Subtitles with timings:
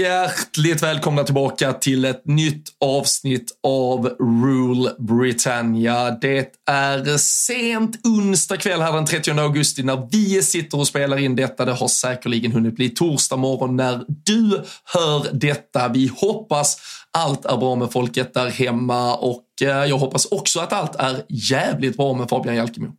[0.00, 6.10] Hjärtligt välkomna tillbaka till ett nytt avsnitt av Rule Britannia.
[6.10, 11.36] Det är sent onsdag kväll här den 30 augusti när vi sitter och spelar in
[11.36, 11.64] detta.
[11.64, 15.88] Det har säkerligen hunnit bli torsdag morgon när du hör detta.
[15.88, 16.76] Vi hoppas
[17.10, 21.22] allt är bra med folket där hemma och eh, jag hoppas också att allt är
[21.28, 22.92] jävligt bra med Fabian Jalkemo.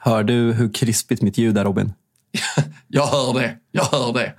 [0.00, 1.92] Hör du hur krispigt mitt ljud är Robin?
[2.88, 4.34] Jag hör det, jag hör det.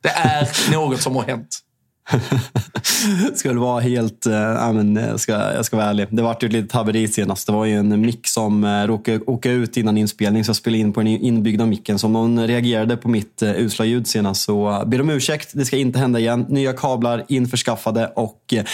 [0.00, 1.62] Det är något som har hänt.
[3.34, 4.26] skulle vara helt...
[4.26, 6.06] Äh, men, jag, ska, jag ska vara ärlig.
[6.10, 7.46] Det var ju ett litet haveri senast.
[7.46, 10.80] Det var ju en mick som äh, råkade åka ut innan inspelning så jag spelade
[10.80, 11.98] in på den inbyggda micken.
[11.98, 15.50] Så om någon reagerade på mitt äh, usla ljud senast så äh, ber om ursäkt.
[15.52, 16.46] Det ska inte hända igen.
[16.48, 18.64] Nya kablar införskaffade och äh,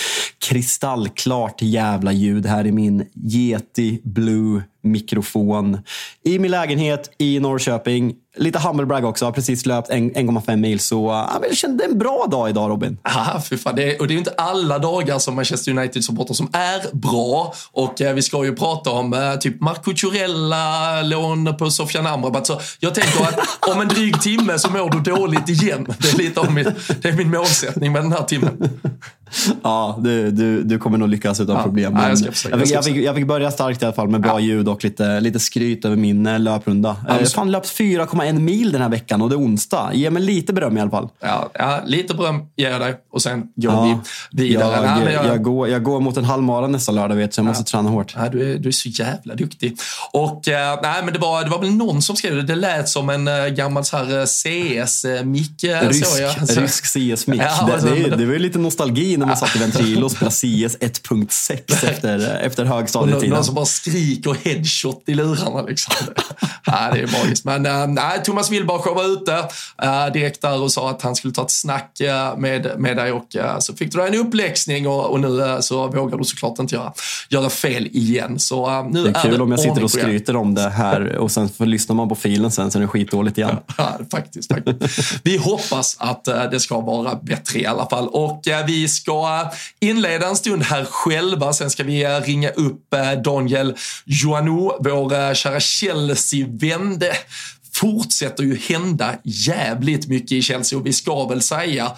[0.49, 5.79] kristallklart jävla ljud här i min Yeti Blue mikrofon
[6.25, 8.15] i min lägenhet i Norrköping.
[8.37, 9.25] Lite humblebrag också.
[9.25, 10.81] Har precis löpt 1,5 mil.
[10.81, 12.99] Så ja, jag kände en bra dag idag Robin.
[13.03, 13.77] Ah, fy fan.
[13.77, 17.55] Det är, och det är ju inte alla dagar som Manchester United-supporter som är bra.
[17.73, 22.47] Och eh, vi ska ju prata om eh, typ Marco Ciurella, lån på Sofian Amrabat.
[22.47, 23.41] Så jag tänker att
[23.75, 25.87] om en dryg timme så mår du dåligt igen.
[25.99, 26.65] Det är lite av min,
[27.03, 28.69] det är min målsättning med den här timmen.
[29.63, 31.63] Ja, du, du, du kommer nog lyckas utan Ja.
[31.63, 31.93] problem.
[31.97, 32.35] Ja, Men jag jag,
[32.67, 35.21] fick, jag, fick, jag fick börja starkt i alla fall med bra ljud och lite,
[35.21, 36.97] lite skryt över min eh, löprunda.
[37.09, 39.91] men jag så- fan löpt 4,1 mil den här veckan och det är onsdag.
[39.95, 41.09] Ge mig lite beröm i alla fall.
[41.21, 43.97] Ja, ja, lite beröm ger jag dig och sen går vi
[44.43, 44.75] vidare.
[44.87, 47.47] Jag, Nej, jag- jag, går, jag går mot en halvmara nästa lördag vet, så jag
[47.47, 48.15] måste träna hårt.
[48.17, 49.77] Ja, du, är, du är så jävla duktig.
[50.13, 52.43] Och eh, nej, men det var, det var väl någon som skrev det.
[52.43, 55.65] Det lät som en eh, gammal så här eh, CS-mick.
[55.65, 56.07] eh, Rysk.
[56.07, 57.41] Så- rysk CS-mick.
[57.43, 60.35] Ja, det, det, det var ju lite nostalgi när man satt i ventrilo och spelade
[60.35, 63.31] CS 1.6 efter, efter högstadietiden.
[63.31, 65.63] någon som bara skriker headshot i lurarna.
[65.63, 65.95] Liksom.
[66.67, 67.45] ja, det är magiskt.
[67.45, 67.87] Men äh,
[68.17, 69.33] nej, Thomas Wilbacher var ute
[69.83, 73.13] äh, direkt där och sa att han skulle ta ett snack äh, med, med dig
[73.13, 76.75] och äh, så fick du en uppläxning och, och nu så vågar du såklart inte
[76.75, 76.93] göra,
[77.29, 78.39] göra fel igen.
[78.39, 79.99] Så nu Det är kul om jag sitter och er.
[80.01, 82.89] skryter om det här och sen får lyssnar man på filen sen så är det
[82.89, 83.57] skitdåligt igen.
[83.79, 84.53] Ja, faktiskt.
[84.53, 85.13] faktiskt.
[85.23, 88.09] Vi hoppas att eh, det ska vara bättre i alla fall.
[88.09, 91.53] Och eh, vi ska eh, inleda en stund här själva.
[91.53, 93.75] Sen ska vi eh, ringa upp eh, Daniel
[94.05, 97.03] Joanou, vår eh, kära Chelsea-vän.
[97.75, 101.93] Fortsätter ju hända jävligt mycket i Chelsea och vi ska väl säga,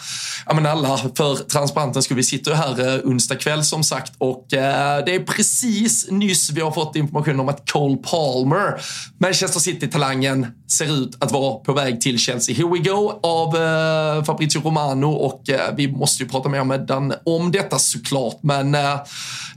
[0.47, 4.13] ja men alla för transparenten skulle vi sitter ju här eh, onsdag kväll som sagt
[4.19, 8.81] och eh, det är precis nyss vi har fått information om att Cole Palmer,
[9.19, 12.57] Manchester City-talangen, ser ut att vara på väg till Chelsea.
[12.57, 16.81] Here we go av eh, Fabrizio Romano och eh, vi måste ju prata mer med
[16.81, 19.01] den om detta såklart men eh,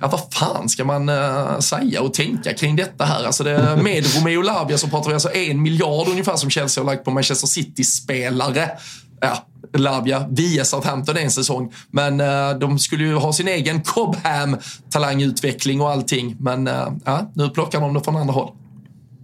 [0.01, 3.23] ja vad fan ska man eh, säga och tänka kring detta här?
[3.23, 6.91] Alltså det, med Romeo Lavia så pratar vi alltså en miljard ungefär som Chelsea har
[6.91, 8.69] lagt på Manchester City-spelare.
[9.21, 11.73] Ja, Lavia via Southampton en säsong.
[11.91, 14.57] Men eh, de skulle ju ha sin egen Cobham
[14.89, 16.35] talangutveckling och allting.
[16.39, 18.51] Men eh, ja, nu plockar de det från andra håll.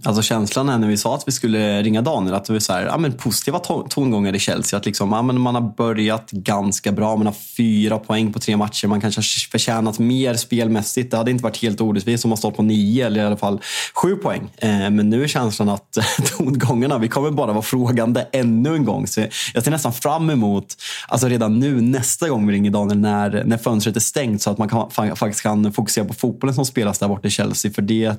[0.05, 2.73] Alltså känslan är när vi sa att vi skulle ringa Daniel, att det var så
[2.73, 3.59] här, ja, men positiva
[3.89, 4.77] tongångar i Chelsea.
[4.79, 8.57] Att liksom, ja, men man har börjat ganska bra, man har fyra poäng på tre
[8.57, 8.87] matcher.
[8.87, 11.11] Man kanske har förtjänat mer spelmässigt.
[11.11, 13.61] Det hade inte varit helt orättvist om man stått på nio eller i alla fall
[13.93, 14.49] sju poäng.
[14.57, 15.97] Eh, men nu är känslan att
[16.37, 19.07] tongångarna, vi kommer bara vara frågande ännu en gång.
[19.07, 20.75] Så jag ser nästan fram emot,
[21.07, 24.57] alltså redan nu nästa gång vi ringer Daniel när, när fönstret är stängt så att
[24.57, 27.71] man kan, faktiskt kan fokusera på fotbollen som spelas där borta i Chelsea.
[27.71, 28.13] För det, eh,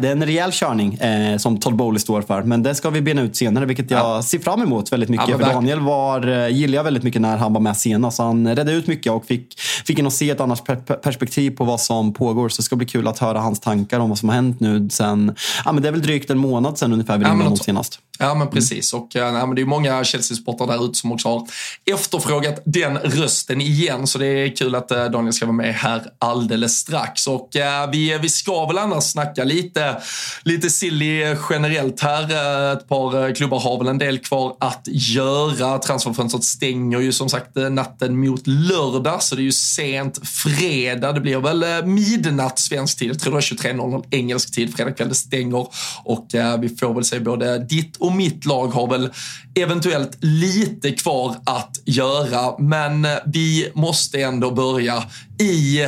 [0.00, 2.42] det är en rejäl körning eh, som Todd Bowley står för.
[2.42, 4.22] Men det ska vi bena ut senare, vilket jag ja.
[4.22, 5.28] ser fram emot väldigt mycket.
[5.28, 8.18] Ja, för Daniel var, eh, gillar jag väldigt mycket när han var med senast.
[8.18, 11.64] Han redde ut mycket och fick, fick in att se ett annat per perspektiv på
[11.64, 12.48] vad som pågår.
[12.48, 14.88] Så det ska bli kul att höra hans tankar om vad som har hänt nu
[14.90, 18.00] sen, ja men det är väl drygt en månad sedan ungefär vi ringde honom senast.
[18.18, 18.92] Ja, men precis.
[18.92, 21.46] Och ja, men det är många Chelsea-sportare där ute som också har
[21.90, 24.06] efterfrågat den rösten igen.
[24.06, 27.26] Så det är kul att eh, Daniel ska vara med här alldeles strax.
[27.26, 29.96] Och äh, vi, vi ska väl annars snacka lite,
[30.42, 32.22] lite silly generellt här.
[32.22, 35.78] Eh, ett par klubbar har väl en del kvar att göra.
[35.78, 41.12] Transferfönstret stänger ju som sagt natten mot lördag, så det är ju sent fredag.
[41.12, 43.10] Det blir väl midnatt svensk tid.
[43.10, 44.76] Jag tror det är 23.00 engelsk tid.
[44.76, 45.66] Fredag kväll det stänger.
[46.04, 49.10] Och äh, vi får väl se både ditt och mitt lag har väl
[49.54, 55.02] eventuellt lite kvar att göra, men vi måste ändå börja
[55.40, 55.86] i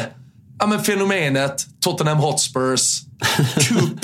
[0.61, 3.03] ja, men fenomenet Tottenham Hotspurs,
[3.69, 4.01] cup,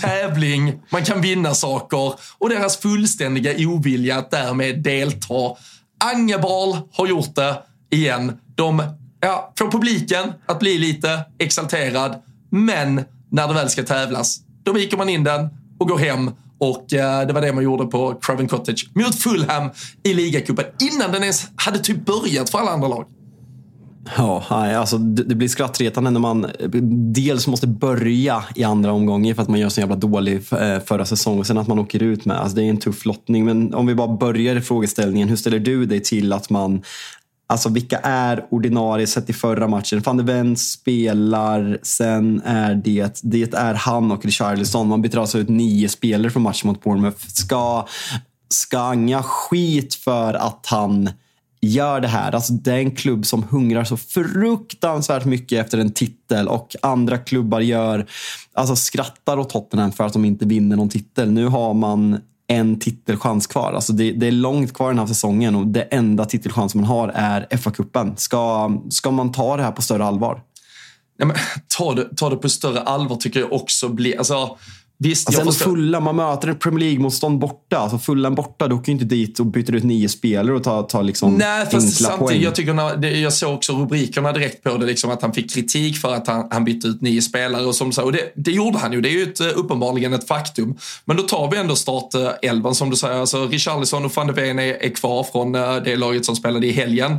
[0.00, 5.56] tävling, man kan vinna saker och deras fullständiga ovilja att därmed delta.
[6.04, 8.38] Angebal har gjort det igen.
[8.54, 8.82] De
[9.20, 14.96] ja, får publiken att bli lite exalterad, men när det väl ska tävlas, då viker
[14.96, 16.30] man in den och går hem
[16.60, 19.70] och eh, det var det man gjorde på Craven Cottage mot Fulham
[20.02, 23.06] i ligacupen innan den ens hade typ börjat för alla andra lag.
[24.16, 26.46] Ja, alltså det blir skrattretande när man
[27.12, 31.04] dels måste börja i andra omgången för att man gör så jävla dålig eh, förra
[31.04, 31.40] säsongen.
[31.40, 33.44] Och sen att man åker ut med, alltså det är en tuff lottning.
[33.44, 36.82] Men om vi bara börjar i frågeställningen, hur ställer du dig till att man
[37.50, 40.00] Alltså vilka är ordinarie sett i förra matchen?
[40.00, 44.88] Van de Ven spelar, sen är det, det är han och Richarlison.
[44.88, 47.26] Man byter alltså ut nio spelare från matchen mot Bournemouth.
[47.26, 47.86] Ska,
[48.48, 51.10] ska Anga skit för att han
[51.60, 52.34] gör det här.
[52.34, 57.18] Alltså, det är en klubb som hungrar så fruktansvärt mycket efter en titel och andra
[57.18, 58.06] klubbar gör,
[58.52, 61.30] alltså skrattar åt Tottenham för att de inte vinner någon titel.
[61.30, 62.20] Nu har man
[62.50, 63.72] en titelchans kvar.
[63.72, 67.08] Alltså det, det, är långt kvar den här säsongen och det enda titelchans man har
[67.08, 68.16] är FA-cupen.
[68.16, 70.42] Ska, ska man ta det här på större allvar?
[71.16, 71.36] Ja, men,
[71.78, 74.18] ta, det, ta det på större allvar tycker jag också blir...
[74.18, 74.58] Alltså,
[75.02, 75.70] Visst, alltså jag förstår...
[75.70, 77.78] Fulla, man möter en Premier League-motstånd borta.
[77.78, 80.82] Alltså Fulham borta, du åker ju inte dit och byter ut nio spelare och tar,
[80.82, 85.10] tar liksom Nej, fast samtidigt, jag, tycker, jag såg också rubrikerna direkt på det, liksom,
[85.10, 87.64] att han fick kritik för att han, han bytte ut nio spelare.
[87.64, 90.76] Och, som, och det, det gjorde han ju, det är ju ett, uppenbarligen ett faktum.
[91.04, 93.20] Men då tar vi ändå startelvan som du säger.
[93.20, 96.66] Alltså, Richarlison och van de Ven är, är kvar från uh, det laget som spelade
[96.66, 97.12] i helgen.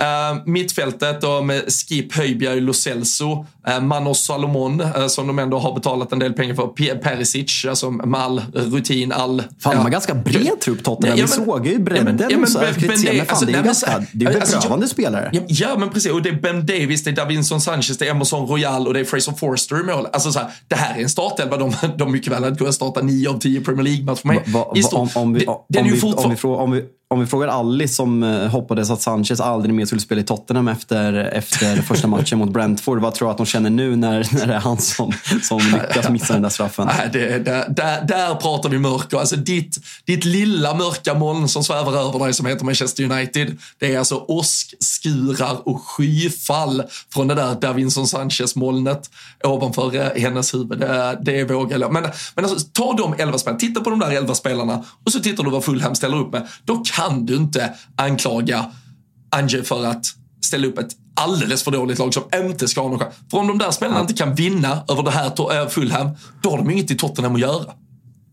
[0.00, 5.58] Uh, mittfältet då med Skip, Höjbjerg, Lo Celso, uh, Manos Salomon uh, som de ändå
[5.58, 6.96] har betalat en del pengar för.
[6.98, 9.42] Perisic, alltså med all rutin, all...
[9.60, 11.18] Fan, de har ganska bred trupp Tottenham.
[11.18, 12.18] Ja, Vi såg ju bredden.
[12.30, 15.30] Ja, men, ben, ben, ben, alltså, det är ju ganska, det är alltså, beprövande spelare.
[15.32, 16.12] Ja, ja, men precis.
[16.12, 19.00] Och det är Ben Davis, det är Davinson Sanchez, det är Emerson Royal och det
[19.00, 20.06] är Fraser Forster i mål.
[20.12, 23.02] Alltså så här, det här är en startelva de, de mycket väl hade kunnat starta
[23.02, 24.52] nio av tio Premier League-matcher.
[24.52, 26.84] Va, va, om, om, vi, om, vi, om, vi, om vi
[27.28, 31.76] frågar Alice som eh, hoppades att Sanchez aldrig mer skulle spela i Tottenham efter, efter
[31.82, 33.00] första matchen mot Brentford.
[33.00, 35.12] Vad tror du att de känner nu när, när det är han som,
[35.42, 36.86] som lyckas missa den där straffen?
[36.86, 39.16] Nej, det, där, där, där pratar vi mörker.
[39.16, 43.58] Alltså ditt, ditt lilla mörka moln som svävar över dig som heter Manchester United.
[43.78, 49.10] Det är alltså åskskurar och skyfall från det där Davinson Sanchez-molnet
[49.44, 50.78] ovanför eh, hennes huvud.
[50.78, 51.92] Det, det vågar jag.
[51.92, 52.02] Men,
[52.34, 55.44] men alltså, ta de elva spelarna, titta på de där elva spelarna och så tittar
[55.44, 56.48] du vad Fulham ställer upp med.
[56.64, 58.66] Då kan du inte anklaga
[59.30, 60.06] Ange för att
[60.40, 63.14] ställa upp ett alldeles för dåligt lag som inte ska ha någon chans.
[63.30, 66.10] För om de där spelarna inte kan vinna över det här eh, Fulham,
[66.42, 67.72] då har de inget i Tottenham att göra.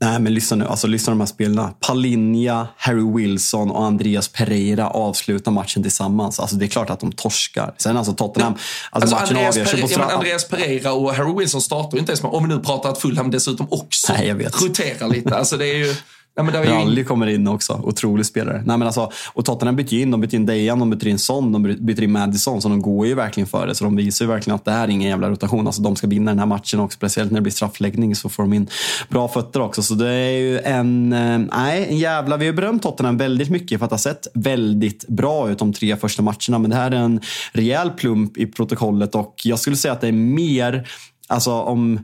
[0.02, 0.66] Nej, men lyssna nu.
[0.66, 1.74] Alltså, lyssna de här spelarna.
[1.80, 6.40] Palinja, Harry Wilson och Andreas Pereira avslutar matchen tillsammans.
[6.40, 7.74] Alltså, det är klart att de torskar.
[7.78, 8.54] Sen alltså Tottenham...
[8.92, 12.32] Alltså, alltså Andreas, Pere ja, Andreas Pereira och Harry Wilson startar ju inte ens med,
[12.32, 15.38] om vi nu pratar att Fulham dessutom också Nej, roterar lite.
[15.38, 15.96] Alltså, det är ju...
[16.38, 17.06] Nej, men Rally in...
[17.06, 17.82] kommer in också.
[17.84, 18.64] Otrolig spelare.
[18.66, 20.12] Nej, men alltså, och Tottenham byter in.
[20.12, 22.62] De byter in Dejan, de byter in Son, de byter in Madison.
[22.62, 23.76] Så de går ju verkligen för det.
[23.76, 25.68] Så de visar ju verkligen att det här är ingen jävla rotation.
[25.68, 28.44] Alltså, de ska vinna den här matchen och speciellt när det blir straffläggning så får
[28.44, 28.68] de in
[29.10, 29.84] bra fötter också.
[29.84, 31.14] Så det är ju en...
[31.14, 32.38] Eh, nej, en jävla...
[32.38, 35.96] Vi har berömt Tottenham väldigt mycket för att ha sett väldigt bra ut de tre
[35.96, 36.60] första matcherna.
[36.60, 37.22] Men det här är en
[37.52, 40.88] rejäl plump i protokollet och jag skulle säga att det är mer...
[41.28, 42.00] Alltså om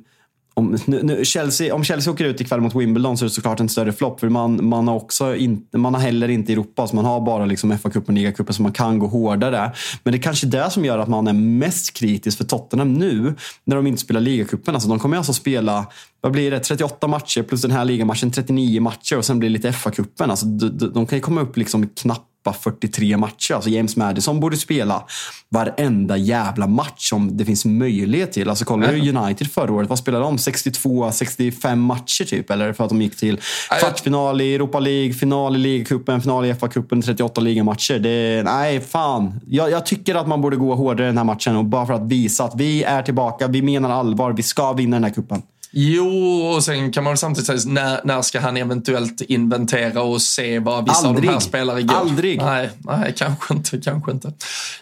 [0.60, 3.70] om, nu, Chelsea, om Chelsea åker ut ikväll mot Wimbledon så är det såklart en
[3.70, 4.20] större flopp.
[4.20, 7.46] För man, man, har också in, man har heller inte Europa, så man har bara
[7.46, 9.72] liksom FA-cupen och ligacupen, så man kan gå hårdare.
[10.04, 13.36] Men det är kanske det som gör att man är mest kritisk för Tottenham nu,
[13.64, 14.74] när de inte spelar ligacupen.
[14.74, 15.86] Alltså, de kommer alltså spela
[16.22, 19.54] vad blir det, 38 matcher plus den här ligamatchen, 39 matcher och sen blir det
[19.54, 20.30] lite FA-cupen.
[20.30, 23.54] Alltså, de, de, de, kan ju komma upp liksom knappt 43 matcher.
[23.54, 25.04] Alltså James Madison borde spela
[25.50, 28.50] varenda jävla match som det finns möjlighet till.
[28.50, 30.38] Alltså kollar du United förra året, vad spelade de?
[30.38, 32.50] 62, 65 matcher typ?
[32.50, 33.40] Eller för att de gick till
[33.80, 38.00] kvartsfinal i Europa League, final i ligacupen, final i FA-cupen, 38 ligamatcher.
[38.00, 39.40] Det, nej, fan.
[39.48, 41.94] Jag, jag, tycker att man borde gå hårdare i den här matchen och bara för
[41.94, 45.42] att visa att vi är tillbaka, vi menar allvar, vi ska vinna den här kuppen.
[45.72, 50.60] Jo, och sen kan man samtidigt säga, när, när ska han eventuellt inventera och se
[50.60, 51.16] vad vissa Aldrig.
[51.16, 51.96] av de här spelare går?
[51.96, 52.42] Aldrig!
[52.42, 53.78] Nej, nej kanske inte.
[53.78, 54.34] Kanske inte.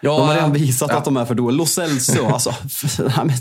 [0.01, 0.97] Ja, de har redan visat ja.
[0.97, 1.57] att de är för dåliga.
[1.57, 2.55] Lo Celso, alltså.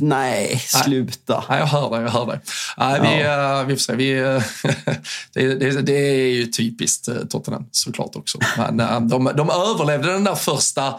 [0.00, 1.44] nej, sluta.
[1.48, 2.40] Nej, jag hör dig, jag hör dig.
[2.76, 3.60] Nej, vi, ja.
[3.60, 3.94] uh, vi får se.
[3.94, 4.42] Vi, uh,
[5.32, 8.38] det, det, det, är ju typiskt uh, Tottenham såklart också.
[8.56, 8.76] Men
[9.08, 10.94] de, de överlevde den där första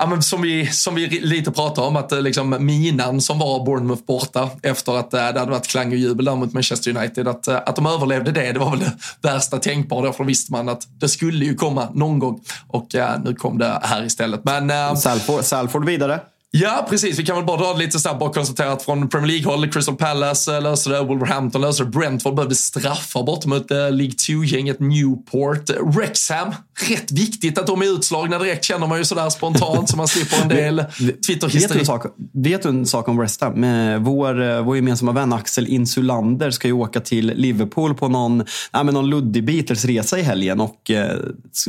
[0.00, 3.64] Ja, men som, vi, som vi lite pratade om, att eh, liksom, minan som var
[3.64, 7.28] Bournemouth borta efter att eh, det hade varit klang och jubel där mot Manchester United,
[7.28, 8.92] att, eh, att de överlevde det, det var väl det
[9.22, 10.12] värsta tänkbara.
[10.12, 12.40] För då visste man att det skulle ju komma någon gång.
[12.68, 14.44] Och ja, nu kom det här istället.
[14.44, 16.20] Men, Salford, Salford vidare.
[16.52, 17.18] Ja, precis.
[17.18, 19.96] Vi kan väl bara dra det lite snabbt och konstatera att från Premier League-håll, Crystal
[19.96, 24.80] Palace eh, löser det, Wolverhampton löser det, Brentford behövde straffar bort mot uh, League 2-gänget
[24.80, 25.70] Newport.
[25.70, 26.54] Wrexham,
[26.88, 30.42] rätt viktigt att de är utslagna direkt känner man ju sådär spontant så man slipper
[30.42, 30.84] en del
[31.26, 31.78] Twitter-hysteri.
[31.78, 33.64] Vet, vet du en sak om West Ham?
[34.04, 38.38] Vår, eh, vår gemensamma vän Axel Insulander ska ju åka till Liverpool på någon,
[38.72, 41.16] nej, men någon luddig Beatles-resa i helgen och eh,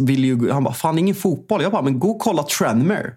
[0.01, 1.61] vill ju, han bara, fan ingen fotboll.
[1.61, 3.11] Jag bara, men gå och kolla Tranmere.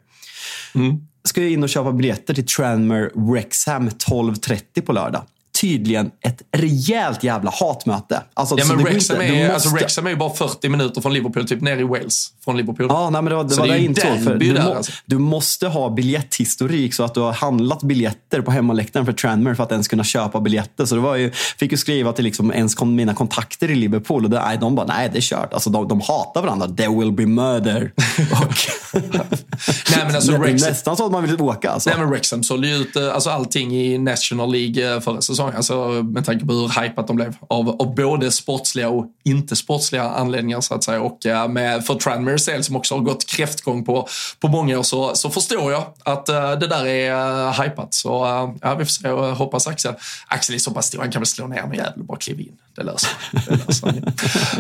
[0.74, 5.22] Mm ska jag in och köpa biljetter till Tranmere Wrexham 12.30 på lördag
[5.60, 8.22] tydligen ett rejält jävla hatmöte.
[8.34, 9.54] Alltså, ja, men Wrexham, är, måste...
[9.54, 12.86] alltså, Wrexham är ju bara 40 minuter från Liverpool, typ nere i Wales från Liverpool.
[12.88, 14.24] Ja, nej, men det var, det var det insåg.
[14.24, 14.92] För du, där, må, alltså.
[15.06, 19.62] du måste ha biljetthistorik så att du har handlat biljetter på hemmaläktaren för Tranmere för
[19.62, 20.84] att ens kunna köpa biljetter.
[20.84, 24.30] Så det var ju, fick ju skriva till liksom ens mina kontakter i Liverpool och
[24.30, 25.54] det, nej, de bara, nej det är kört.
[25.54, 26.68] Alltså, de, de hatar varandra.
[26.68, 27.92] There will be murder.
[28.92, 31.70] nej, men alltså, Wrexham, nästan så att man vill åka.
[31.70, 31.90] Alltså.
[31.90, 35.56] Nej, men Wrexham sålde ju ut alltså, allting i National League förra säsongen.
[35.56, 40.02] Alltså, med tanke på hur hypat de blev av, av både sportsliga och inte sportsliga
[40.02, 41.00] anledningar så att säga.
[41.00, 41.18] Och
[41.50, 44.08] med, för Tranmere Del som också har gått kräftgång på,
[44.40, 47.94] på många år så, så förstår jag att uh, det där är uh, hypat.
[47.94, 49.94] Så uh, ja, vi får se och hoppas Axel.
[50.26, 52.40] Axel är så pass stor, han kan väl slå ner med jävel och bara kliva
[52.40, 52.52] in.
[52.76, 53.94] Det löser, det löser han.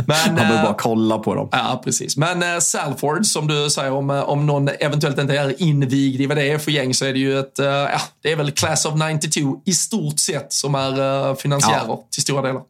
[0.06, 1.48] Men, han behöver bara kolla på dem.
[1.52, 2.16] Ja, precis.
[2.16, 6.50] Men Salford, som du säger, om, om någon eventuellt inte är invigd i vad det
[6.50, 9.62] är för gäng så är det ju ett, ja, det är väl Class of 92
[9.64, 12.04] i stort sett som är finansiärer ja.
[12.10, 12.62] till stora delar.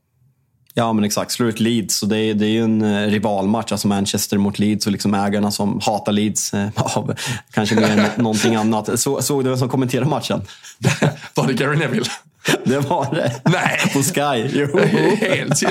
[0.76, 1.30] Ja, men exakt.
[1.32, 2.02] Slår ut Leeds.
[2.02, 5.14] och det, är, det är ju en eh, rivalmatch, alltså Manchester mot Leeds och liksom
[5.14, 7.14] ägarna som hatar Leeds eh, av
[7.50, 9.00] kanske mer än någonting annat.
[9.00, 10.42] Så, såg du vem som kommenterade matchen?
[11.34, 12.10] Var det Gary Neville?
[12.64, 13.40] Det var det.
[13.44, 13.78] Nej.
[13.92, 14.50] På Sky.
[14.52, 14.78] Jo.
[15.20, 15.62] Helt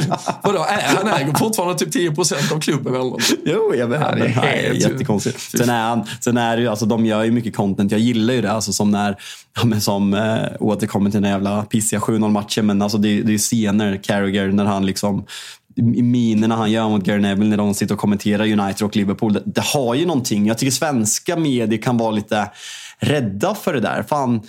[0.44, 3.22] Vadå, han äger fortfarande typ 10 procent av klubben eller något.
[3.46, 4.02] Jo, jag vet.
[4.02, 5.40] Ja, det är helt jättekonstigt.
[5.40, 7.92] Sen är, han, sen är det ju, alltså, de gör ju mycket content.
[7.92, 8.52] Jag gillar ju det.
[8.52, 9.16] Alltså, som när,
[9.56, 12.66] ja, men som äh, återkommer till den jävla pissiga 7-0 matchen.
[12.66, 15.26] Men alltså, det, det är scener, Carragher, när han liksom
[15.76, 19.34] minerna han gör mot Gary Neville när de sitter och kommenterar United och Liverpool.
[19.34, 20.48] Det, det, har ju någonting.
[20.48, 22.50] Jag tycker svenska medier kan vara lite
[23.00, 24.04] rädda för det där.
[24.04, 24.42] Fan,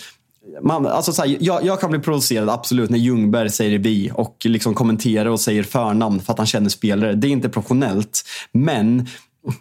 [0.62, 4.36] man, alltså så här, jag, jag, kan bli provocerad absolut när Ljungberg säger vi och
[4.44, 7.12] liksom kommenterar och säger förnamn för att han känner spelare.
[7.12, 8.22] Det är inte professionellt.
[8.52, 9.06] Men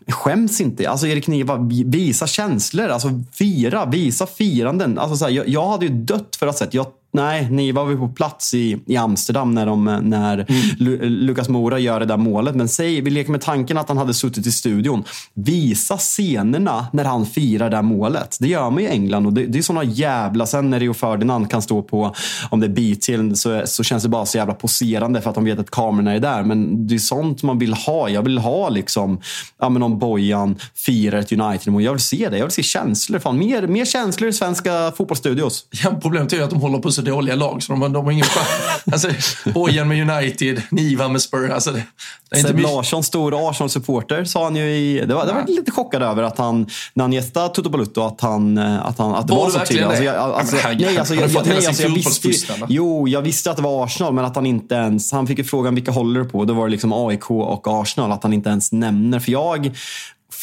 [0.07, 0.89] Skäms inte.
[0.89, 2.87] Alltså Erik Niva, visa känslor.
[2.87, 4.99] Alltså fira, visa firanden.
[4.99, 6.73] Alltså så här, jag, jag, hade ju dött för att ha sett.
[6.73, 10.61] Jag Nej, ni var väl på plats i, i Amsterdam när, de, när mm.
[10.77, 12.55] Lu, Lukas Mora gör det där målet.
[12.55, 15.03] Men säg, vi leker med tanken att han hade suttit i studion.
[15.33, 18.37] Visa scenerna när han firar det där målet.
[18.39, 20.45] Det gör man i England och det, det är såna jävla...
[20.45, 22.15] Sen när Rio Ferdinand kan stå på,
[22.49, 25.45] om det är BT, så, så känns det bara så jävla poserande för att de
[25.45, 26.43] vet att kamerorna är där.
[26.43, 28.09] Men det är sånt man vill ha.
[28.09, 29.21] Jag vill ha liksom,
[29.59, 31.83] ja men om Bojan firar ett United-mål.
[31.83, 32.37] Jag vill se det.
[32.37, 33.19] Jag vill se känslor.
[33.19, 35.65] Fan, mer, mer känslor i svenska fotbollsstudios.
[35.83, 38.11] Ja, problemet är ju att de håller på så dåliga lag så de, de har
[38.11, 38.47] ingen chans.
[38.91, 39.09] Alltså,
[39.53, 41.51] Bojan med United, Niva med Spurs.
[41.51, 41.83] Alltså, det,
[42.29, 42.71] det är inte mycket...
[42.71, 45.05] Larsson, stor Arsenal-supporter, sa han ju i...
[45.07, 48.21] Det var, det var lite chockad över att han, när han gästade Toto Balutto, att,
[48.21, 49.85] han, att, han, att det var, var så tydligt.
[49.85, 53.57] Alltså, jag, alltså, nej, alltså, jag, jag, nej, alltså, jag visste, jo, jag visste att
[53.57, 55.11] det var Arsenal, men att han inte ens...
[55.11, 56.45] Han fick ju frågan vilka håller du på?
[56.45, 59.19] Då var det liksom AIK och Arsenal, att han inte ens nämner.
[59.19, 59.71] För jag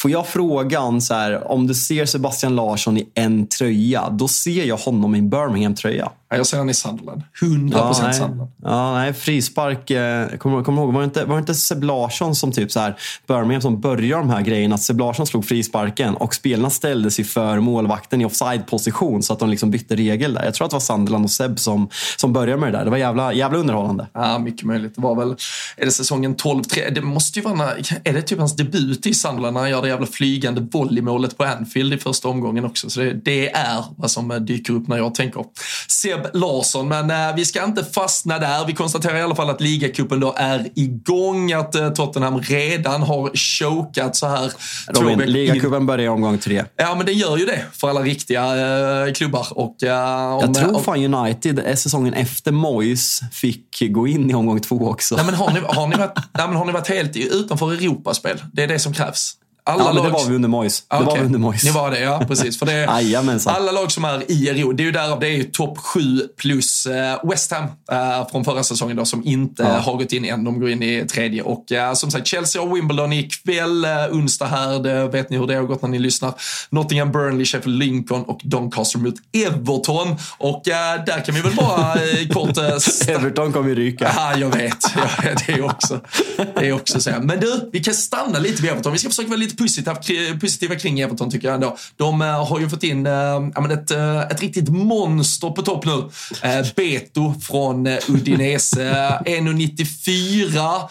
[0.01, 4.65] Får jag frågan så här, om du ser Sebastian Larsson i en tröja, då ser
[4.65, 6.11] jag honom i en Birmingham-tröja.
[6.37, 7.21] Jag ser han i Sunderland.
[7.41, 8.13] 100% Ja, nej.
[8.13, 8.51] Sunderland.
[8.63, 9.91] Ja, nej, frispark.
[9.91, 12.79] Eh, Kommer kom ihåg, var det inte, var det inte Seb Larsson som typ så
[12.79, 12.95] här,
[13.27, 14.75] Birmingham som började de här grejerna?
[14.75, 19.39] Att Seb Larsson slog frisparken och spelarna ställde sig för målvakten i offside-position så att
[19.39, 20.43] de liksom bytte regel där.
[20.45, 22.85] Jag tror att det var Sunderland och Seb som, som började med det där.
[22.85, 24.07] Det var jävla, jävla underhållande.
[24.13, 24.95] Ja, mycket möjligt.
[24.95, 25.35] Det var väl,
[25.77, 26.91] är det säsongen 12-3?
[26.95, 29.81] Det måste ju vara, när- är det typ hans debut i Sunderland när han gör
[29.81, 32.89] det jävla flygande volleymålet på Anfield i första omgången också.
[32.89, 35.45] Så det, det är vad som eh, dyker upp när jag tänker
[35.87, 36.87] Seb Larsson.
[36.87, 38.65] Men eh, vi ska inte fastna där.
[38.65, 41.53] Vi konstaterar i alla fall att ligacupen då är igång.
[41.53, 44.51] Att eh, Tottenham redan har chokat så här.
[44.87, 46.65] Robin, ligacupen börjar i omgång tre.
[46.75, 48.43] Ja, men den gör ju det för alla riktiga
[49.05, 49.47] eh, klubbar.
[49.51, 54.29] Och, eh, om, Jag tror om, fan United är säsongen efter Moyes fick gå in
[54.29, 55.15] i omgång två också.
[55.15, 58.37] Nej, men har, ni, har, ni varit, nej, men har ni varit helt utanför Europaspel?
[58.53, 59.37] Det är det som krävs.
[59.63, 60.83] Alla ja, men det lag- var vi under Moyes.
[60.89, 61.63] Det var vi under Moyes.
[61.63, 62.59] Ni var det, ja precis.
[62.59, 65.31] För det är alla lag som är i Europa, det är ju därav det är
[65.31, 69.69] ju topp sju plus eh, West Ham eh, från förra säsongen då som inte Ja.
[69.79, 70.43] har gått in än.
[70.43, 71.41] De går in i tredje.
[71.41, 74.79] Och eh, som sagt, Chelsea och Wimbledon ikväll, eh, onsdag här.
[74.79, 76.33] Det vet ni hur det har gått när ni lyssnar.
[76.69, 80.15] Nottingham, Burnley, Sheffield, Lincoln och Doncaster mot Everton.
[80.37, 81.93] Och eh, där kan vi väl bara
[82.33, 82.57] kort
[83.07, 84.11] Everton kommer ju ryka.
[84.15, 84.77] Ja, jag vet.
[84.95, 85.99] Ja, det är också,
[86.55, 87.11] det är också så.
[87.21, 88.93] Men du, vi kan stanna lite vid Everton.
[88.93, 89.95] Vi ska försöka vara lite positiva,
[90.41, 91.77] positiva kring Everton tycker jag ändå.
[91.95, 93.37] De eh, har ju fått in eh,
[93.71, 96.09] ett, eh, ett riktigt monster på topp nu.
[96.75, 99.19] Beto från Udinese.
[99.25, 100.89] 1,94.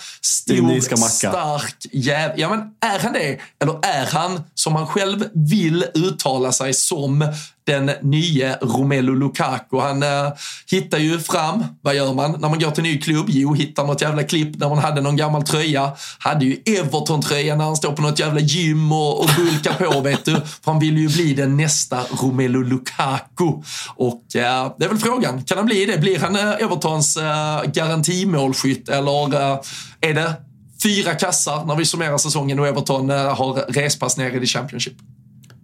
[0.50, 2.30] Udinesiska Stor, stark jäv...
[2.36, 2.58] Ja, men
[2.90, 3.38] är han det?
[3.62, 7.32] Eller är han, som han själv vill uttala sig som,
[7.70, 9.78] den nye Romelu Lukaku.
[9.78, 10.32] Han eh,
[10.70, 13.26] hittar ju fram, vad gör man när man går till en ny klubb?
[13.28, 15.92] Jo, hittar något jävla klipp när man hade någon gammal tröja.
[16.18, 20.24] Hade ju Everton-tröja när han står på något jävla gym och, och bulkar på, vet
[20.24, 20.32] du.
[20.34, 23.52] För han vill ju bli den nästa Romelu Lukaku.
[23.96, 25.98] Och eh, det är väl frågan, kan han bli det?
[25.98, 29.60] Blir han eh, Evertons eh, garantimålskytt eller eh,
[30.00, 30.34] är det
[30.82, 34.94] fyra kassar när vi summerar säsongen och Everton eh, har respass ner i the Championship?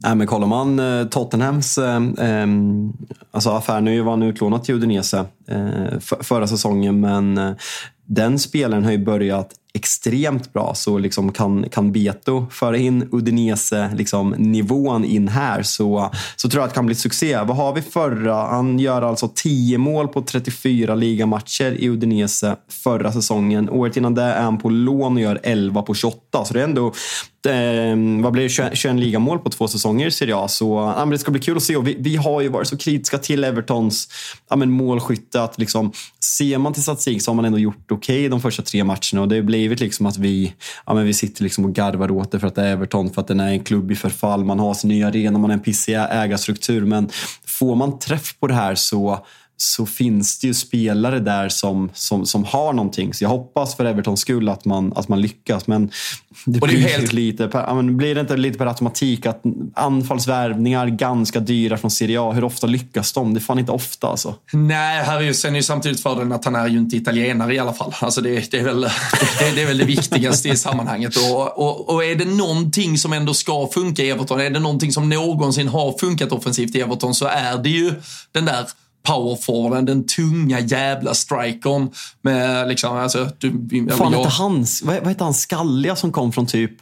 [0.02, 2.00] Nej, men kollar man eh, Tottenhams eh,
[3.30, 7.52] alltså affär, nu var han utlånad till Udinese eh, för, förra säsongen, men eh,
[8.06, 10.74] den spelaren har ju börjat extremt bra.
[10.74, 16.60] Så liksom kan, kan Beto föra in Udinese liksom, nivån in här så, så tror
[16.60, 17.36] jag att det kan bli succé.
[17.36, 18.34] Vad har vi förra?
[18.34, 23.70] Han gör alltså 10 mål på 34 ligamatcher i Udinese förra säsongen.
[23.70, 26.44] Året innan det är han på lån och gör 11 på 28.
[26.44, 26.86] Så det är ändå
[27.46, 30.50] eh, vad blir det, 21, 21 ligamål på två säsonger ser jag.
[30.50, 31.76] Så ja, det ska bli kul att se.
[31.76, 34.08] Och vi, vi har ju varit så kritiska till Evertons
[34.50, 35.42] ja, målskytte.
[35.42, 38.84] Att liksom, ser man till statistik så har man ändå gjort okej de första tre
[38.84, 39.20] matcherna.
[39.20, 40.54] Och det blir blivit liksom att vi,
[40.86, 43.20] ja, men vi sitter liksom och garvar åt det för att det är Everton, för
[43.20, 44.44] att den är en klubb i förfall.
[44.44, 46.84] Man har sin nya arena, man har en pissig ägarstruktur.
[46.84, 47.08] Men
[47.46, 49.26] får man träff på det här så
[49.58, 53.14] så finns det ju spelare där som, som, som har någonting.
[53.14, 55.66] Så jag hoppas för Evertons skull att man, att man lyckas.
[55.66, 55.90] Men
[56.44, 59.42] det, Och det blir, helt- lite per, men blir det inte lite per automatik att
[59.74, 63.34] anfallsvärvningar ganska dyra från Serie A, hur ofta lyckas de?
[63.34, 64.34] Det är fan inte ofta alltså.
[64.52, 67.54] Nej, här är ju, sen är ju samtidigt fördelen att han är ju inte italienare
[67.54, 67.94] i alla fall.
[68.00, 68.80] Alltså det, det, är, väl,
[69.38, 71.16] det, det är väl det viktigaste i sammanhanget.
[71.16, 74.92] Och, och, och är det någonting som ändå ska funka i Everton, är det någonting
[74.92, 77.94] som någonsin har funkat offensivt i Everton så är det ju
[78.32, 78.66] den där
[79.06, 81.90] powerforwarden, den tunga jävla strikern
[82.22, 86.32] med liksom, alltså, du, Fan, jag, inte hans, vad, vad heter han skalliga som kom
[86.32, 86.72] från typ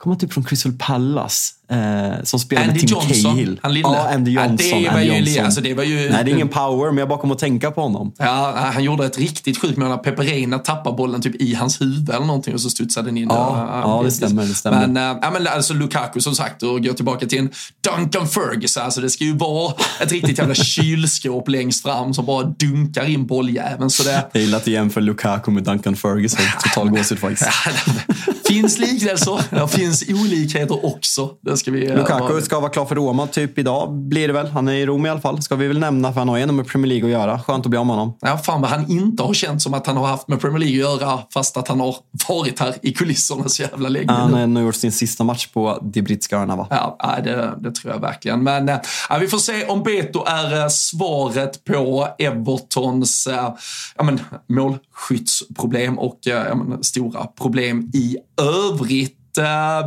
[0.00, 1.54] Kommer typ från Crystal Palace.
[1.70, 3.60] Eh, som spelade Andy Tim Johnson, Cahill.
[3.62, 3.88] han lille.
[3.88, 4.82] Ja, Andy Ja, Johnson.
[4.82, 5.44] det var Andy ju- Johnson.
[5.44, 7.70] alltså, det var ju- Nej, det är ingen power, men jag bara kom att tänka
[7.70, 8.12] på honom.
[8.18, 12.26] Ja, han gjorde ett riktigt sjukt mål Peperina tappade bollen typ i hans huvud eller
[12.26, 13.28] någonting och så studsade den in.
[13.30, 14.86] Ja, ja, det stämmer, det stämmer.
[14.86, 17.50] Men, äh, ja, men alltså Lukaku som sagt och går tillbaka till en
[17.96, 18.82] Duncan Ferguson.
[18.82, 20.54] Alltså det ska ju vara ett riktigt jävla
[20.94, 23.90] kylskåp längst fram som bara dunkar in bolljäveln.
[23.90, 26.40] Så det, Jag gillar att du jämför Lukaku med Duncan Ferguson.
[26.62, 27.50] Total gåshud faktiskt.
[28.48, 31.30] finns liknelser, det finns olikheter också.
[31.44, 34.46] Det ska vi, Lukaku ska vara klar för Roma typ idag, blir det väl.
[34.46, 36.42] Han är i Rom i alla fall, ska vi väl nämna, för han har ju
[36.42, 37.40] ändå med Premier League att göra.
[37.40, 38.16] Skönt att bli av med honom.
[38.20, 40.94] Ja, fan vad han inte har känt som att han har haft med Premier League
[40.94, 41.96] att göra fast att han har
[42.28, 44.12] varit här i kulisserna så jävla länge.
[44.12, 46.66] Han har ändå gjort sin sista match på de brittiska öarna va?
[46.70, 48.42] Ja, det, det tror jag verkligen.
[48.42, 48.76] Men äh,
[49.08, 53.54] ja, vi får se om Beto är äh, svaret på Evertons äh,
[53.96, 59.16] ja, men, målskyttsproblem och ja, men, stora problem i övrigt.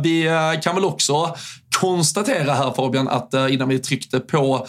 [0.02, 0.28] Vi
[0.62, 1.34] kan väl också
[1.80, 4.66] konstatera här Fabian att eh, innan vi tryckte på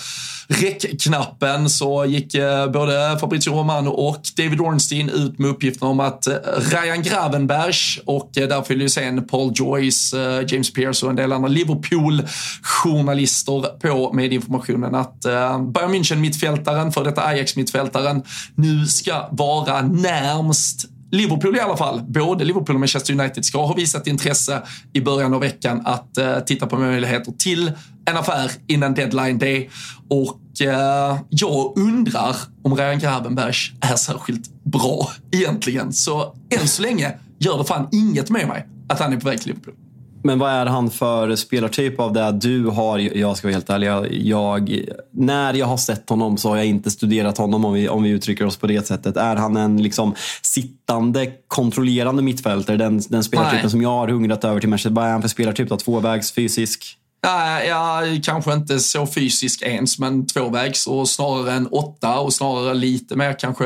[0.48, 6.28] räckknappen så gick eh, både Fabrizio Romano och David Ornstein ut med uppgiften om att
[6.28, 10.14] eh, Ryan Gravenberg och där följer ju sen Paul Joyce,
[10.48, 17.26] James Pearce och en del andra Liverpool-journalister på med informationen att Bayern München-mittfältaren, för detta
[17.26, 18.24] Ajax-mittfältaren,
[18.56, 23.74] nu ska vara närmst Liverpool i alla fall, både Liverpool och Manchester United ska ha
[23.74, 24.62] visat intresse
[24.94, 27.72] i början av veckan att uh, titta på möjligheter till
[28.06, 29.70] en affär innan deadline day.
[30.10, 35.94] Och uh, jag undrar om Ryan Gravenberg är särskilt bra egentligen.
[35.94, 39.42] Så än så länge gör det fan inget med mig att han är på väg
[39.42, 39.85] till Liverpool.
[40.26, 43.00] Men vad är han för spelartyp av det du har?
[43.00, 43.88] Jag ska vara helt ärlig.
[43.88, 47.90] Jag, jag, när jag har sett honom så har jag inte studerat honom om vi,
[47.90, 49.18] om vi uttrycker oss på det sättet.
[49.18, 52.78] Är han en liksom sittande, kontrollerande mittfältare?
[52.78, 53.72] Den, den spelartypen Nej.
[53.72, 54.90] som jag har hungrat över till Manchester.
[54.90, 55.70] Vad är han för spelartyp?
[55.70, 55.78] Då?
[55.78, 56.98] Tvåvägs, fysisk?
[57.24, 62.74] Nej, ja, kanske inte så fysisk ens, men tvåvägs och snarare en åtta och snarare
[62.74, 63.66] lite mer kanske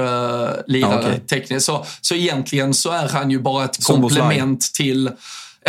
[0.67, 1.19] lirare ja, okay.
[1.19, 1.65] tekniskt.
[1.65, 5.09] Så, så egentligen så är han ju bara ett komplement till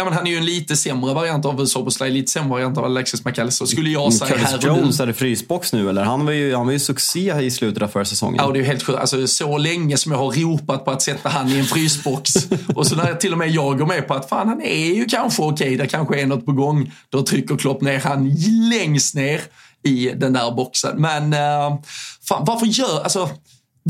[0.01, 2.85] Ja, men han är ju en lite sämre variant av Soboslaj, lite sämre variant av
[2.85, 5.03] Alexis McAllister, skulle jag säga här och Jones, nu.
[5.03, 6.05] är det frysbox nu eller?
[6.05, 8.41] Han var ju, han var ju succé i slutet av förra säsongen.
[8.45, 8.99] Ja, det är ju helt sjukt.
[8.99, 12.35] Alltså, så länge som jag har ropat på att sätta han i en frysbox
[12.75, 15.05] och så när till och med jag går med på att fan, han är ju
[15.05, 16.93] kanske okej, okay, det kanske är något på gång.
[17.09, 18.37] Då trycker Klopp ner han
[18.71, 19.41] längst ner
[19.85, 21.01] i den där boxen.
[21.01, 21.81] Men uh,
[22.29, 23.31] fan, varför gör, alltså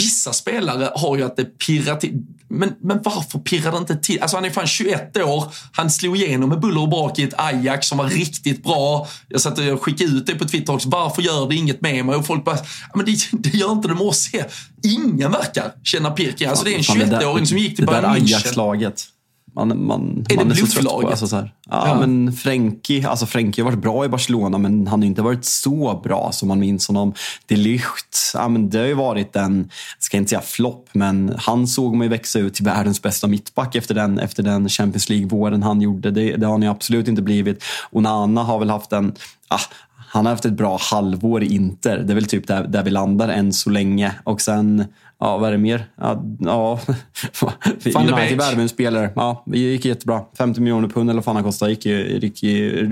[0.05, 2.23] Vissa spelare har ju att det pirrar till.
[2.49, 4.23] Men, men varför pirrar det inte till?
[4.23, 5.53] Alltså han är fan 21 år.
[5.73, 9.09] Han slog igenom med buller och brak i ett Ajax som var riktigt bra.
[9.29, 10.89] Jag satt och skickade ut det på Twitter också.
[10.89, 12.17] Varför gör det inget med mig?
[12.17, 12.59] Och folk bara,
[12.95, 14.31] men det, det gör inte det med oss.
[14.83, 16.43] Ingen verkar känna pirk.
[16.43, 18.15] Alltså det är en 21-åring som gick till Bayern München.
[18.15, 19.07] Det där Ajax-laget.
[19.55, 21.23] Man, man, är man det blufflaget?
[21.23, 21.49] Alltså ja,
[21.89, 25.45] ja, men Frenkie, alltså Frenkie har varit bra i Barcelona men han har inte varit
[25.45, 27.15] så bra som man minns honom.
[27.47, 31.67] De Ligt, ja, men det har ju varit en, ska inte säga flopp, men han
[31.67, 35.63] såg man ju växa ut till världens bästa mittback efter den, efter den Champions League-våren
[35.63, 36.11] han gjorde.
[36.11, 37.65] Det, det har han ju absolut inte blivit.
[37.91, 39.15] Onana har väl haft en,
[39.49, 39.61] ah,
[40.13, 41.99] han har haft ett bra halvår i Inter.
[41.99, 44.15] Det är väl typ där, där vi landar än så länge.
[44.25, 44.85] Och sen
[45.21, 45.85] Ja, vad är det mer?
[45.97, 46.81] Ja, ja.
[47.85, 49.11] United värvade en spelare.
[49.17, 50.25] Ja, det gick jättebra.
[50.39, 51.73] 50 miljoner pund eller vad fan han kostade.
[51.73, 52.43] gick, gick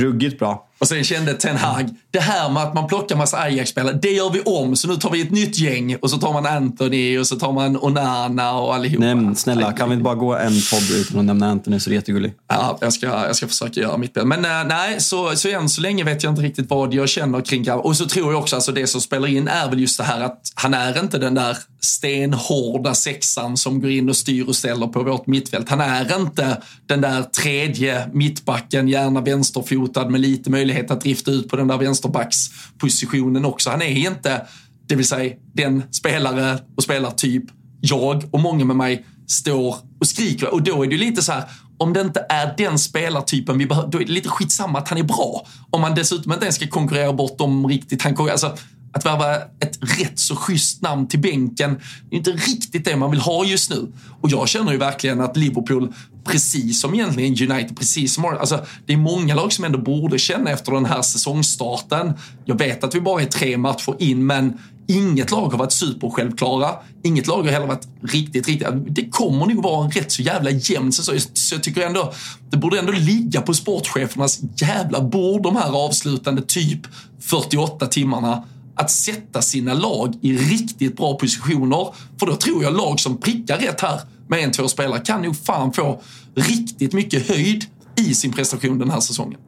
[0.00, 0.67] ruggigt bra.
[0.78, 4.30] Och sen kände Ten Hag, det här med att man plockar massa Ajax-spelare, det gör
[4.30, 4.76] vi om.
[4.76, 7.52] Så nu tar vi ett nytt gäng och så tar man Anthony och så tar
[7.52, 9.14] man Onana och allihopa.
[9.14, 11.90] Nej, snälla, kan vi inte bara gå en podd utan att nämna Anthony så är
[11.90, 12.34] det jättegullig.
[12.48, 14.26] Ja, jag ska, jag ska försöka göra mitt bästa.
[14.26, 17.40] Men äh, nej, så, så än så länge vet jag inte riktigt vad jag känner
[17.40, 17.80] kring Gav.
[17.80, 20.20] Och så tror jag också, alltså det som spelar in är väl just det här
[20.20, 24.86] att han är inte den där stenhårda sexan som går in och styr och ställer
[24.86, 25.68] på vårt mittfält.
[25.68, 31.48] Han är inte den där tredje mittbacken, gärna vänsterfotad med lite möjlighet att drifta ut
[31.48, 33.70] på den där vänsterbackspositionen också.
[33.70, 34.46] Han är inte,
[34.86, 37.44] det vill säga den spelare och spelartyp
[37.80, 40.54] jag och många med mig står och skriker.
[40.54, 41.44] Och då är det lite så här,
[41.78, 44.98] om det inte är den spelartypen vi behöver, då är det lite skitsamma att han
[44.98, 45.46] är bra.
[45.70, 48.02] Om man dessutom inte ens ska konkurrera bort dem riktigt.
[48.02, 48.56] Han, alltså,
[48.92, 51.70] att värva ett rätt så schysst namn till bänken
[52.10, 53.92] är inte riktigt det man vill ha just nu.
[54.20, 58.92] Och jag känner ju verkligen att Liverpool, precis som egentligen United, precis som alltså, det
[58.92, 62.12] är många lag som ändå borde känna efter den här säsongstarten.
[62.44, 64.58] Jag vet att vi bara är tre matcher in, men
[64.90, 66.74] Inget lag har varit supersjälvklara.
[67.02, 68.68] Inget lag har heller varit riktigt, riktigt...
[68.88, 71.18] Det kommer nog vara en rätt så jävla jämn säsong.
[71.32, 72.12] Så jag tycker ändå,
[72.50, 76.80] det borde ändå ligga på sportchefernas jävla bord de här avslutande typ
[77.20, 78.44] 48 timmarna
[78.78, 81.94] att sätta sina lag i riktigt bra positioner.
[82.18, 85.36] För då tror jag lag som prickar rätt här med en, två spelare kan nog
[85.36, 86.02] fan få
[86.34, 87.64] riktigt mycket höjd
[87.96, 89.40] i sin prestation den här säsongen.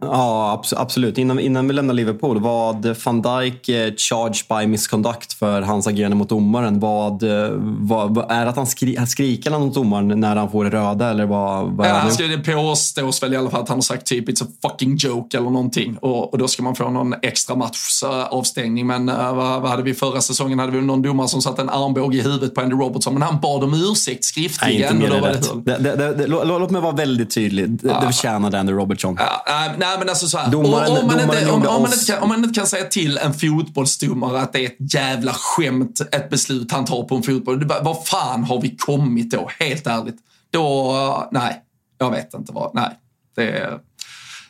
[0.00, 1.18] Ja, absolut.
[1.18, 6.16] Innan, innan vi lämnar Liverpool, vad van Dijk eh, charged by misconduct för hans agerande
[6.16, 6.80] mot domaren?
[6.80, 10.70] Vad, eh, vad, är det att han skri, skriker mot domaren när han får det
[10.70, 11.10] röda?
[11.10, 13.82] Eller vad, vad ja, han ska, det påstås väl i alla fall att han har
[13.82, 15.98] sagt typ it's a fucking joke eller någonting.
[15.98, 18.86] Och, och då ska man få någon extra matchs avstängning.
[18.86, 20.58] Men uh, vad, vad, hade vi förra säsongen?
[20.58, 23.14] Hade vi någon domare som satte en armbåge i huvudet på Andy Robertson.
[23.14, 24.98] Men han bad om ursäkt skriftligen.
[24.98, 27.70] Nej, inte mer det, det, det, Låt mig vara väldigt tydlig.
[27.70, 28.00] Det, ja.
[28.00, 29.16] det förtjänade Andy Robertson.
[29.18, 29.44] Ja,
[29.78, 32.28] nej, men alltså så här, domaren, om, man inte, om, om, man inte kan, om
[32.28, 36.72] man inte kan säga till en fotbollsdomare att det är ett jävla skämt, ett beslut
[36.72, 37.64] han tar på en fotboll.
[37.82, 39.50] Vad fan har vi kommit då?
[39.58, 40.16] Helt ärligt.
[40.50, 41.62] Då, nej,
[41.98, 42.90] jag vet inte vad, nej.
[43.36, 43.80] Det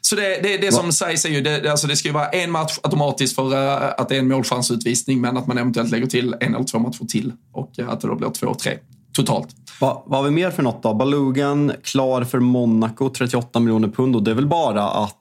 [0.08, 2.50] så det, det, det som sägs är ju, det, alltså det ska ju vara en
[2.50, 6.34] match automatiskt för uh, att det är en målchansutvisning, men att man eventuellt lägger till
[6.40, 8.78] en eller två matcher till och att det då blir två, tre
[9.12, 9.48] totalt.
[9.80, 10.94] Va, vad har vi mer för något då?
[10.94, 15.16] Balugan klar för Monaco, 38 miljoner pund och det är väl bara att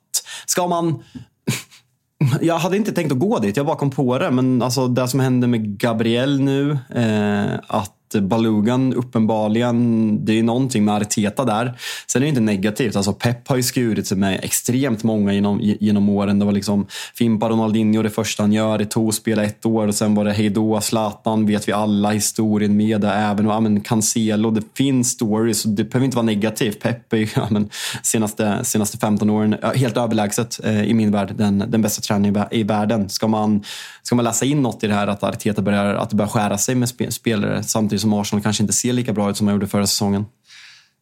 [0.46, 1.04] ska man
[2.42, 4.32] jag hade inte tänkt att gå dit, jag bara kom på det.
[4.32, 10.86] Men alltså det som hände med Gabriel nu, eh, att Balugan uppenbarligen, det är någonting
[10.86, 11.78] med Arteta där.
[12.08, 12.96] Sen är det inte negativt.
[12.96, 16.40] Alltså Pep har ju skurit sig med extremt många genom, genom åren.
[16.40, 18.78] Det var liksom Fimpa Ronaldinho det första han gör.
[18.78, 22.78] Det tog spela ett år och sen var det hejdå Zlatan vet vi alla historien
[22.78, 23.12] med det.
[23.12, 25.64] Även ja, men Cancelo, det finns stories.
[25.64, 26.80] Det behöver inte vara negativt.
[26.80, 27.70] Pep är ju ja, men,
[28.04, 32.60] senaste, senaste 15 åren helt överlägset eh, i min värld den, den bästa tränaren i,
[32.60, 33.10] i världen.
[33.10, 33.64] Ska man,
[34.04, 36.58] ska man läsa in något i det här att Arteta börjar, att det börjar skära
[36.58, 39.54] sig med spelare samtidigt samtidigt som Arsenal kanske inte ser lika bra ut som man
[39.54, 40.26] gjorde förra säsongen?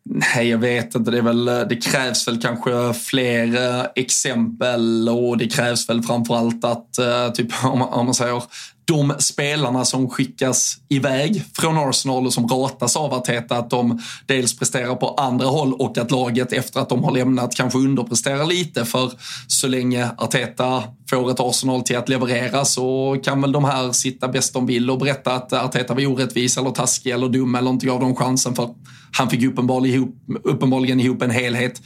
[0.10, 1.12] Nej, jag vet inte.
[1.12, 6.04] Det, är väl, eh, det krävs väl kanske fler eh, exempel och det krävs väl
[6.04, 8.44] framförallt att, eh, typ om, om man säger
[8.86, 14.60] de spelarna som skickas iväg från Arsenal och som ratas av Arteta, att de dels
[14.60, 18.86] presterar på andra håll och att laget efter att de har lämnat kanske underpresterar lite.
[18.86, 19.12] För
[19.48, 24.28] så länge Arteta får ett Arsenal till att leverera så kan väl de här sitta
[24.28, 27.86] bäst de vill och berätta att Arteta var orättvis eller taskig eller dum eller inte
[27.86, 28.70] gav dem chansen för
[29.18, 31.82] han fick uppenbarligen ihop, uppenbarligen ihop en helhet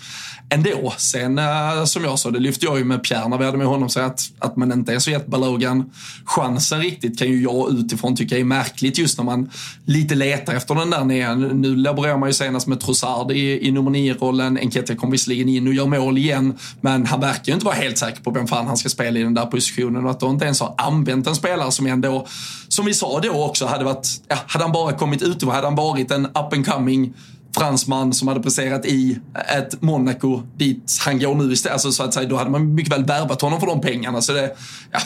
[0.49, 0.93] ändå.
[0.97, 3.67] Sen eh, som jag sa, det lyfte jag ju med Pierre när vi hade med
[3.67, 5.91] honom, så att, att man inte är så gett Balogan
[6.25, 9.49] chansen riktigt kan ju jag utifrån tycka är märkligt just när man
[9.85, 11.35] lite letar efter den där nere.
[11.35, 14.57] Nu laborerar man ju senast med Trossard i, i nummer 9-rollen.
[14.57, 17.97] Enketia kom visserligen in och gör mål igen, men han verkar ju inte vara helt
[17.97, 20.45] säker på vem fan han ska spela i den där positionen och att de inte
[20.45, 22.27] ens har använt en spelare som ändå,
[22.67, 25.75] som vi sa då också, hade varit, ja, hade han bara kommit ut hade han
[25.75, 27.13] varit en up and coming
[27.57, 29.19] fransman som hade presterat i
[29.57, 31.73] ett Monaco dit han går nu istället.
[31.73, 34.21] Alltså, så att säga, då hade man mycket väl värvat honom för de pengarna.
[34.21, 34.55] Så det,
[34.91, 34.99] ja,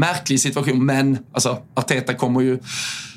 [0.00, 2.58] märklig situation, men alltså, Arteta kommer ju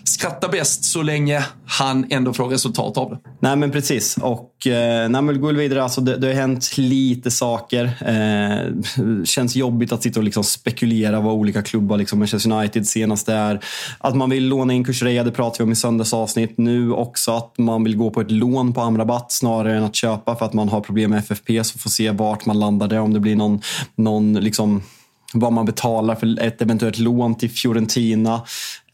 [0.04, 3.18] skratta bäst så länge han ändå får resultat av det.
[3.40, 4.18] Nej men precis.
[4.18, 5.84] Och eh, nej, men gå vidare.
[5.84, 7.84] Alltså, det, det har hänt lite saker.
[8.06, 13.30] Eh, känns jobbigt att sitta och liksom spekulera vad olika klubbar, liksom Manchester United senast
[13.30, 13.60] är.
[13.98, 16.58] Att man vill låna in Kushreya, det pratade vi om i söndags avsnitt.
[16.58, 20.36] Nu också att man vill gå på ett lån på Amrabat snarare än att köpa
[20.36, 21.64] för att man har problem med FFP.
[21.64, 23.00] Så får se vart man landar där.
[23.00, 23.62] Om det blir någon,
[23.96, 24.82] någon liksom
[25.34, 28.42] vad man betalar för ett eventuellt lån till Fiorentina.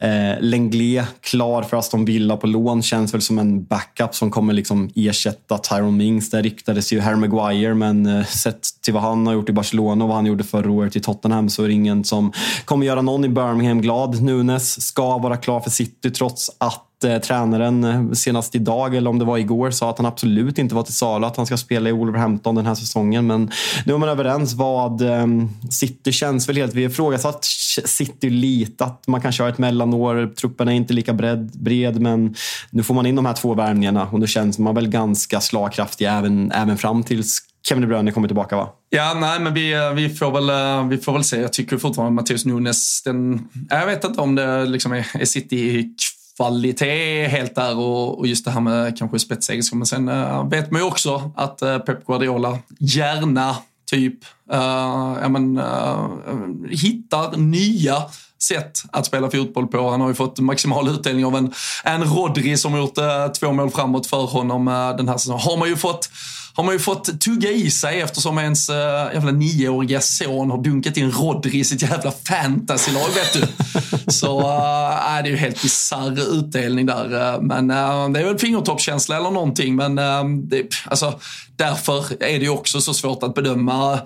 [0.02, 4.54] Eh, Lenglet klar för Aston Villa på lån känns väl som en backup som kommer
[4.54, 6.30] liksom ersätta Tyrone Mings.
[6.30, 10.04] Där riktades ju Harry Maguire men eh, sett till vad han har gjort i Barcelona
[10.04, 12.32] och vad han gjorde förra året i Tottenham så är det ingen som
[12.66, 14.22] kommer göra någon i Birmingham glad.
[14.22, 19.20] Nunes ska vara klar för City trots att eh, tränaren eh, senast idag, eller om
[19.20, 21.90] det var igår, sa att han absolut inte var till salu, att han ska spela
[21.90, 23.28] i Wolverhampton den här säsongen.
[23.28, 23.52] Men
[23.86, 25.28] nu är man överens vad eh,
[25.70, 26.74] City känns väl helt...
[26.74, 27.46] Vi har ifrågasatt
[27.86, 30.34] City lite, att man kanske har ett mellanår.
[30.36, 32.36] Truppen är inte lika bred, bred, men
[32.70, 36.06] nu får man in de här två värvningarna och då känns man väl ganska slagkraftig
[36.06, 38.70] även, även fram tills Kevin De Bruyne kommer tillbaka va?
[38.90, 41.42] Ja, nej, men vi, eh, vi, får väl, eh, vi får väl se.
[41.42, 45.96] Jag tycker fortfarande Mattias Nunes, den, jag vet inte om det liksom är, är City
[46.40, 49.78] kvalitet helt där och, och just det här med kanske spetsegenskaper.
[49.78, 53.56] Men sen uh, vet man ju också att uh, Pep Guardiola gärna
[53.92, 54.24] typ
[54.54, 56.10] uh, ja, men, uh,
[56.70, 57.96] hittar nya
[58.42, 59.90] sätt att spela fotboll på.
[59.90, 63.52] Han har ju fått maximal utdelning av en, en Rodri som har gjort uh, två
[63.52, 64.66] mål framåt för honom
[64.98, 65.42] den här säsongen.
[65.42, 66.10] Har man ju fått
[66.54, 70.98] har man ju fått tugga i sig eftersom ens äh, jävla nioåriga son har dunkat
[70.98, 73.48] in Rodri i sitt jävla fantasylag, vet du.
[74.12, 77.42] Så äh, det är ju helt bisarr utdelning där.
[77.42, 79.76] Men äh, det är väl fingertoppskänsla eller någonting.
[79.76, 81.20] Men äh, det, alltså,
[81.56, 84.00] därför är det ju också så svårt att bedöma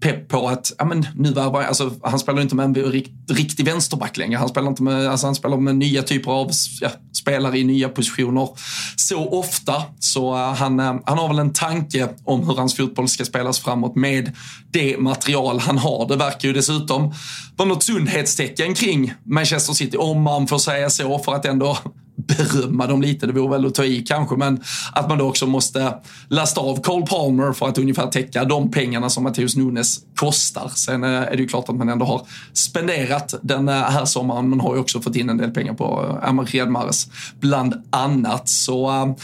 [0.00, 3.64] pepp på att ja, men nu var alltså, han spelar inte med en rikt, riktig
[3.64, 4.38] vänsterback längre.
[4.38, 6.90] Han spelar, inte med, alltså, han spelar med nya typer av ja,
[7.20, 8.48] spelare i nya positioner
[8.96, 9.82] så ofta.
[9.98, 13.60] Så uh, han, uh, han har väl en tanke om hur hans fotboll ska spelas
[13.60, 14.36] framåt med
[14.70, 16.08] det material han har.
[16.08, 17.14] Det verkar ju dessutom
[17.56, 21.78] vara något sundhetstecken kring Manchester City, om man får säga så, för att ändå
[22.26, 24.60] berömma dem lite, det vore väl att ta i kanske, men
[24.92, 25.94] att man då också måste
[26.28, 30.72] lasta av Cole Palmer för att ungefär täcka de pengarna som Matteus Nunes kostar.
[30.74, 34.50] Sen eh, är det ju klart att man ändå har spenderat den eh, här sommaren,
[34.50, 37.06] men har ju också fått in en del pengar på eh, Amar Redmares
[37.40, 38.48] bland annat.
[38.48, 39.14] Så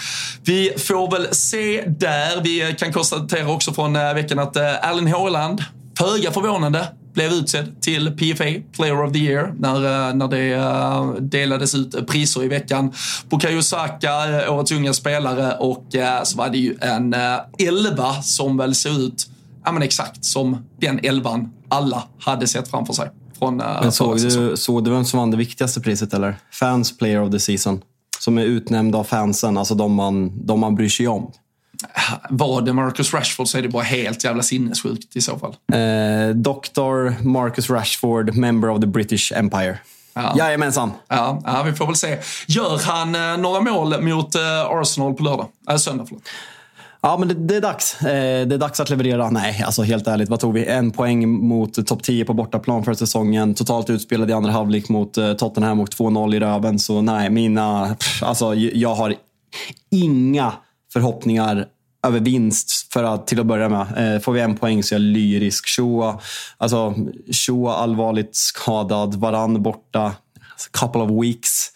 [0.44, 2.42] vi får väl se där.
[2.42, 5.64] Vi kan konstatera också från veckan att Allen Haaland,
[5.98, 11.22] föga förvånande, blev utsedd till PFA, Player of the Year, när, eh, när det uh,
[11.22, 12.92] delades ut priser i veckan.
[13.30, 15.86] Bukayo Saka, uh, årets unga spelare och
[16.24, 17.14] så var det ju en
[17.58, 19.26] elva som väl såg ut
[19.64, 23.10] ja, men exakt som den elvan alla hade sett framför sig.
[23.38, 26.36] Från, men såg, du, såg du vem som vann det viktigaste priset eller?
[26.52, 27.80] Fans Player of the Season.
[28.20, 31.32] Som är utnämnd av fansen, alltså de man, de man bryr sig om.
[32.30, 35.56] Var det Marcus Rashford så är det bara helt jävla sinnessjukt i så fall.
[35.72, 37.24] Eh, Dr.
[37.24, 39.78] Marcus Rashford, member of the British Empire.
[40.14, 40.34] Ja.
[40.38, 40.92] Jajamensan.
[41.08, 42.18] Ja, ja, vi får väl se.
[42.46, 45.46] Gör han eh, några mål mot eh, Arsenal på lördag?
[45.70, 46.22] Äh, söndag, förlåt.
[47.00, 48.02] Ja, men det, det, är dags.
[48.02, 49.30] Eh, det är dags att leverera.
[49.30, 50.28] Nej, alltså helt ärligt.
[50.28, 50.66] Vad tog vi?
[50.66, 53.54] En poäng mot topp 10 på bortaplan för säsongen.
[53.54, 56.78] Totalt utspelad i andra halvlek mot eh, Tottenham och 2-0 i röven.
[56.78, 57.96] Så nej, mina...
[58.22, 59.14] Alltså, jag har
[59.90, 60.52] inga
[60.96, 61.66] förhoppningar
[62.06, 64.14] över vinst för att, till att börja med.
[64.14, 65.68] Eh, får vi en poäng så är jag lyrisk.
[65.68, 66.20] Shoa,
[66.56, 66.94] alltså,
[67.32, 70.12] Shoa allvarligt skadad, Varann borta.
[70.70, 71.72] Couple of weeks.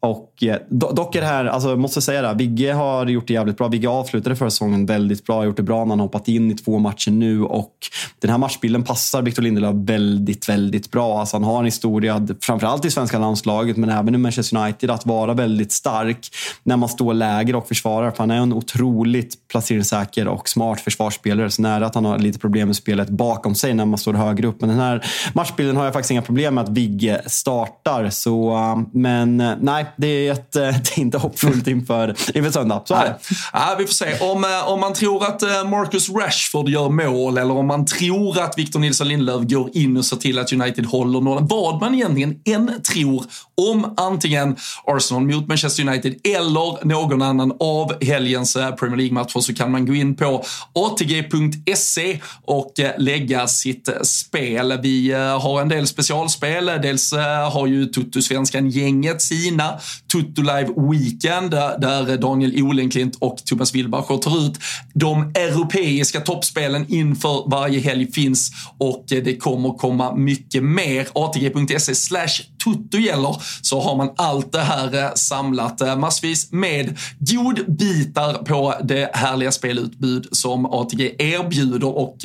[0.00, 0.31] Och
[0.68, 3.68] dock är det här, alltså jag måste säga det, Vigge har gjort det jävligt bra.
[3.68, 6.54] Vigge avslutade förra säsongen väldigt bra, har gjort det bra när han hoppat in i
[6.54, 7.72] två matcher nu och
[8.18, 11.20] den här matchbilden passar Victor Lindelöf väldigt, väldigt bra.
[11.20, 15.06] Alltså han har en historia, framförallt i svenska landslaget, men även i Manchester United, att
[15.06, 16.28] vara väldigt stark
[16.62, 18.10] när man står lägre och försvarar.
[18.10, 21.50] För han är en otroligt placeringssäker och smart försvarsspelare.
[21.50, 24.46] Så nära att han har lite problem med spelet bakom sig när man står högre
[24.46, 24.60] upp.
[24.60, 28.10] Men den här matchbilden har jag faktiskt inga problem med att Vigge startar.
[28.10, 28.56] Så,
[28.92, 32.82] men nej, det är, ett, eh, det är inte hoppfullt inför, inför söndag.
[32.84, 33.18] Så är det.
[33.52, 34.18] Ja, vi får se.
[34.20, 38.40] Om, eh, om man tror att eh, Marcus Rashford gör mål eller om man tror
[38.40, 41.46] att Victor Nilsson Lindelöf går in och ser till att United håller nollan.
[41.46, 43.24] Vad man egentligen än tror
[43.70, 49.70] om antingen Arsenal mot Manchester United eller någon annan av helgens Premier League-matcher så kan
[49.70, 54.78] man gå in på atg.se och lägga sitt spel.
[54.82, 56.66] Vi har en del specialspel.
[56.66, 57.12] Dels
[57.52, 59.78] har ju Tuttosvenskan-gänget sina
[60.22, 60.42] Tutto
[60.90, 64.58] Weekend där Daniel Olenklint och Thomas Wilbacher tar ut
[64.94, 71.08] de europeiska toppspelen inför varje helg finns och eh, det kommer komma mycket mer.
[71.12, 75.80] ATG.se slash Tutto gäller så har man allt det här eh, samlat.
[75.80, 82.16] Eh, massvis med godbitar på det härliga spelutbud som ATG erbjuder och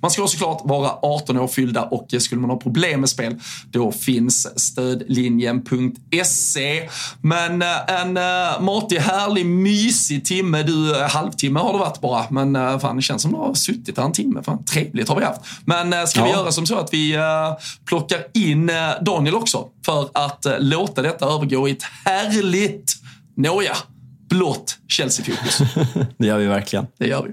[0.00, 3.34] man ska såklart vara 18 år fyllda och skulle man ha problem med spel
[3.70, 6.88] då finns stödlinjen.se.
[7.30, 8.12] Men en
[8.64, 10.62] matig, härlig, mysig timme.
[10.62, 14.04] Du, halvtimme har det varit bara, men fan det känns som du har suttit här
[14.04, 14.42] en timme.
[14.42, 15.40] Fan, trevligt har vi haft.
[15.64, 16.24] Men ska ja.
[16.24, 17.18] vi göra som så att vi
[17.86, 19.68] plockar in Daniel också?
[19.90, 22.92] för att eh, låta detta övergå i ett härligt,
[23.36, 23.76] nåja,
[24.28, 25.58] blått Chelsea-fokus.
[26.18, 26.86] det gör vi verkligen.
[26.98, 27.32] Det gör vi.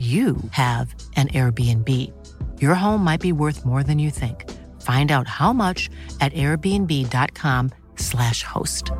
[0.00, 1.88] you have an Airbnb.
[2.62, 4.50] Your home might be worth more than you think.
[4.80, 8.90] Find out how much at airbnb.com slash host.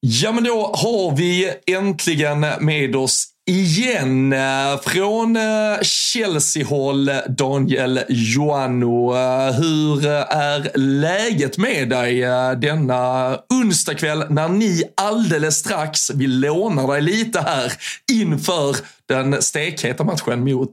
[0.00, 4.32] Ja, men då har vi äntligen med oss igen.
[4.32, 9.14] Eh, från eh, Chelsea-håll, Daniel Joanno.
[9.14, 12.20] Eh, hur är läget med dig
[12.56, 17.72] denna onsdagkväll när ni alldeles strax, vi lånar dig lite här,
[18.12, 18.76] inför
[19.08, 20.72] den stekheta matchen mot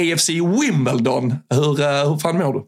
[0.00, 1.34] AFC Wimbledon.
[1.50, 2.64] Hur, hur fan mår du?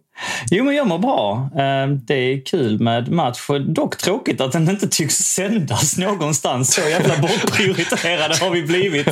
[0.50, 1.50] Jo, men jag mår bra.
[1.54, 3.38] Eh, det är kul med match.
[3.66, 6.74] Dock tråkigt att den inte tycks sändas någonstans.
[6.74, 9.08] Så jävla bortprioriterade har vi blivit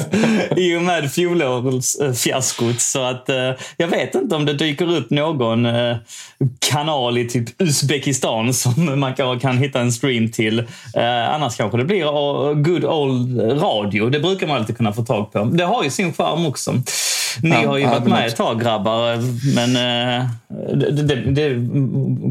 [0.56, 2.80] i och med fjolårsfiaskot.
[2.80, 5.96] Så att eh, jag vet inte om det dyker upp någon eh,
[6.58, 10.64] kanal i typ Uzbekistan som man kan hitta en stream till.
[11.28, 12.04] Annars kanske det blir
[12.54, 14.10] good old radio.
[14.10, 15.44] Det brukar man alltid kunna få tag på.
[15.44, 16.74] Det har ju sin charm också.
[17.42, 19.16] Ni ja, har ju varit med ett tag grabbar,
[19.54, 19.74] men
[20.78, 21.50] det, det, det,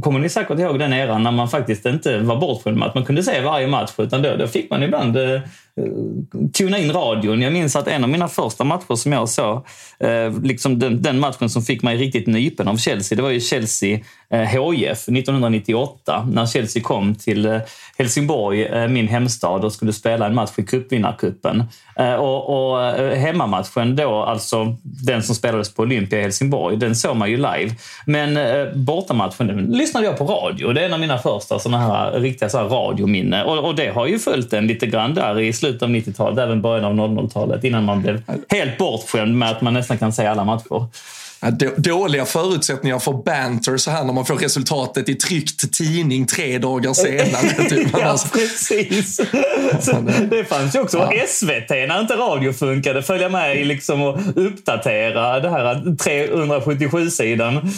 [0.02, 3.06] kommer ni säkert ihåg den eran när man faktiskt inte var bortskämd med att man
[3.06, 3.92] kunde se varje match.
[3.98, 5.42] Utan då, då fick man ibland eh,
[5.78, 5.84] Eh,
[6.54, 7.42] tuna in radion.
[7.42, 9.66] Jag minns att en av mina första matcher som jag såg,
[10.00, 13.40] eh, liksom den, den, matchen som fick mig riktigt nypen av Chelsea, det var ju
[13.40, 14.00] Chelsea
[14.30, 17.60] eh, HIF 1998 när Chelsea kom till eh,
[17.98, 21.64] Helsingborg, eh, min hemstad, och skulle spela en match i cupvinnarcupen.
[21.96, 26.96] Eh, och, och eh, hemmamatchen då, alltså den som spelades på Olympia i Helsingborg, den
[26.96, 27.76] såg man ju live.
[28.06, 28.38] Men
[28.86, 30.74] bortamatchen den lyssnade jag på radio.
[30.74, 33.44] Det är en av mina första sådana här riktiga så här radiominne.
[33.44, 36.62] Och, och det har ju följt en lite grann där i slutet av 90-talet, även
[36.62, 40.44] början av 00-talet, innan man blev helt bortskämd med att man nästan kan se alla
[40.44, 40.88] matcher.
[41.78, 46.94] Dåliga förutsättningar för banter så här när man får resultatet i tryckt tidning tre dagar
[46.94, 47.70] senare.
[47.70, 47.88] Typ.
[47.94, 48.28] ja, alltså.
[48.28, 49.18] precis.
[50.30, 51.28] det fanns ju också ja.
[51.28, 53.04] SVT när inte radio funkade.
[53.04, 57.72] Följa med i liksom och uppdatera det här 377-sidan.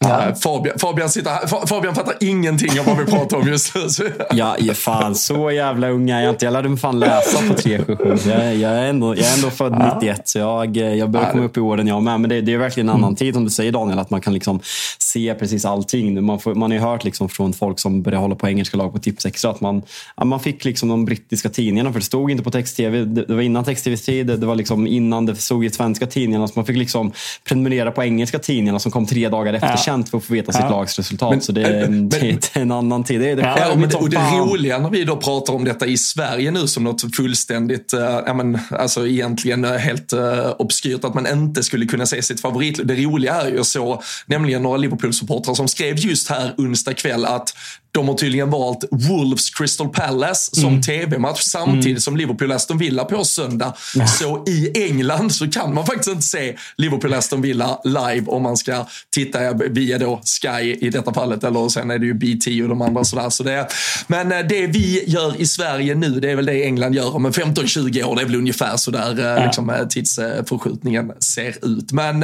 [0.00, 0.34] Ja.
[0.34, 4.12] Fabian, Fabian, sitter Fabian fattar ingenting av vad vi pratar om just nu.
[4.30, 6.44] ja, fan så jävla ung är jag inte.
[6.44, 8.30] Jag lärde mig fan läsa på 377.
[8.30, 9.94] Jag, jag, är, ändå, jag är ändå född ja.
[9.94, 12.20] 91, så jag, jag börjar komma upp i åren jag med.
[12.20, 13.16] Men det, det är verkligen en annan mm.
[13.16, 14.60] tid som du säger Daniel, att man kan liksom
[14.98, 16.24] se precis allting.
[16.24, 18.92] Man, får, man har ju hört liksom från folk som började hålla på engelska lag
[18.92, 19.82] på Tips Extra att man,
[20.24, 22.98] man fick liksom de brittiska tidningarna, för det stod inte på text-tv.
[22.98, 26.06] Det, det var innan text-tvs tid, det, det var liksom innan det stod i svenska
[26.06, 26.48] tidningarna.
[26.48, 27.12] Så man fick liksom
[27.44, 29.68] prenumerera på engelska tidningarna som kom tre dagar efter.
[29.68, 31.30] Ja känt för att få veta sitt lags resultat.
[31.30, 32.16] Men, så det, men, det,
[32.56, 33.20] är en annan tid.
[33.20, 35.96] Det är det ja, men, och det roliga när vi då pratar om detta i
[35.96, 41.14] Sverige nu som något fullständigt, äh, ja, men, alltså egentligen eh, helt äh, obskyrt att
[41.14, 42.80] man inte skulle kunna se sitt favorit.
[42.84, 47.54] Det roliga är ju så, nämligen några Liverpool-supportrar som skrev just här onsdag kväll att
[47.92, 50.82] de har tydligen valt Wolves Crystal Palace som mm.
[50.82, 52.00] tv-match samtidigt mm.
[52.00, 53.74] som Liverpool-Aston Villa på söndag.
[53.94, 54.06] Ja.
[54.06, 58.86] Så i England så kan man faktiskt inte se Liverpool-Aston Villa live om man ska
[59.14, 61.44] titta via då Sky i detta fallet.
[61.44, 63.30] Eller sen är det ju BT och de andra sådär.
[63.30, 63.68] Så det,
[64.06, 67.26] men eh, det vi gör i Sverige nu, det är väl det England gör om
[67.26, 68.16] 15-20 år.
[68.16, 69.44] Det är väl ungefär sådär eh, ja.
[69.44, 71.92] liksom, eh, tidsförskjutningen ser ut.
[71.92, 72.22] Men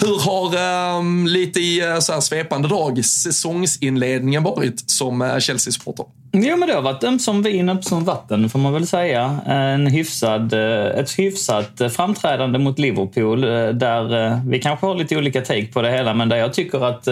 [0.00, 6.06] hur har um, lite i så här svepande drag säsongsinledningen varit som eh, Chelsea-supporter?
[6.32, 9.38] Ja, men det har varit eh, ömsom vin, ömsom vatten får man väl säga.
[9.46, 13.40] Eh, en hyfsad, ett hyfsat framträdande mot Liverpool
[13.78, 17.08] där vi kanske har lite olika take på det hela, men där jag tycker att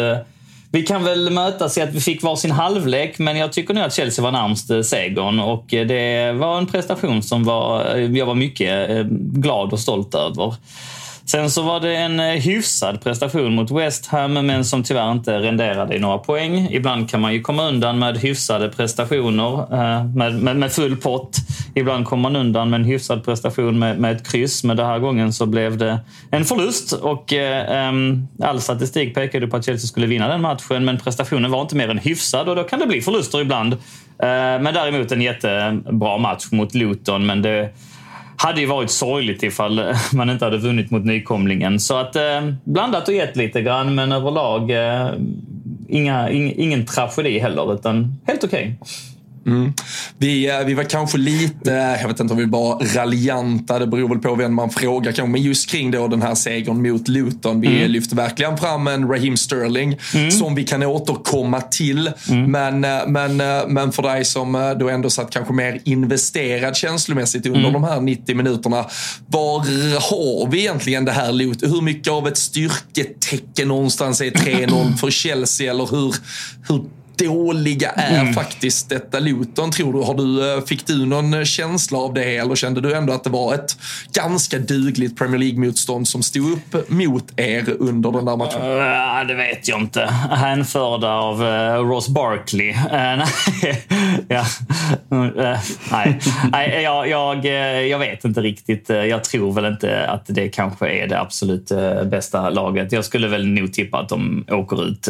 [0.72, 3.94] vi kan väl mötas i att vi fick varsin halvlek, men jag tycker nog att
[3.94, 9.72] Chelsea var närmst segern och det var en prestation som var, jag var mycket glad
[9.72, 10.54] och stolt över.
[11.32, 15.38] Sen så var det en eh, hyfsad prestation mot West Ham, men som tyvärr inte
[15.38, 16.68] renderade i några poäng.
[16.70, 21.36] Ibland kan man ju komma undan med hyfsade prestationer eh, med, med, med full pott.
[21.74, 24.98] Ibland kommer man undan med en hyfsad prestation med, med ett kryss, men den här
[24.98, 25.98] gången så blev det
[26.30, 26.92] en förlust.
[26.92, 27.92] Och eh,
[28.42, 31.88] all statistik pekade på att Chelsea skulle vinna den matchen, men prestationen var inte mer
[31.88, 33.72] än hyfsad och då kan det bli förluster ibland.
[33.72, 33.78] Eh,
[34.60, 37.70] men däremot en jättebra match mot Luton, men det
[38.42, 41.80] hade ju varit sorgligt ifall eh, man inte hade vunnit mot nykomlingen.
[41.80, 45.10] Så att eh, blandat och gett lite grann, men överlag eh,
[45.88, 48.76] inga, in, ingen tragedi heller, utan helt okej.
[48.80, 49.11] Okay.
[49.46, 49.72] Mm.
[50.18, 51.70] Vi, eh, vi var kanske lite,
[52.00, 55.32] jag vet inte om vi var raljanta, det beror väl på vem man frågar kanske.
[55.32, 57.60] Men just kring då den här segern mot Luton.
[57.60, 57.90] Vi mm.
[57.90, 60.30] lyfter verkligen fram en Raheem Sterling mm.
[60.30, 62.10] som vi kan återkomma till.
[62.28, 62.50] Mm.
[62.50, 67.46] Men, eh, men, eh, men för dig som då ändå satt kanske mer investerad känslomässigt
[67.46, 67.72] under mm.
[67.72, 68.86] de här 90 minuterna.
[69.26, 69.58] Var
[70.00, 71.70] har vi egentligen det här Luton?
[71.70, 75.70] Hur mycket av ett styrketecken någonstans är 3-0 för Chelsea?
[75.70, 76.14] Eller hur,
[76.68, 76.84] hur
[77.16, 78.34] dåliga är mm.
[78.34, 80.02] faktiskt detta Luton, tror du?
[80.02, 80.54] Har du?
[80.54, 83.76] Eh, fick du någon känsla av det eller kände du ändå att det var ett
[84.12, 88.62] ganska dugligt Premier League-motstånd som stod upp mot er under den där matchen?
[88.62, 90.04] Uh, det vet jag inte.
[90.30, 92.70] Hänförda av uh, Ross Barkley.
[92.70, 93.26] Uh, nej.
[94.28, 94.44] ja.
[95.12, 95.58] uh,
[95.92, 96.18] nej,
[96.52, 97.44] nej jag, jag,
[97.88, 98.88] jag vet inte riktigt.
[98.88, 101.72] Jag tror väl inte att det kanske är det absolut
[102.04, 102.92] bästa laget.
[102.92, 105.08] Jag skulle väl nog tippa att de åker ut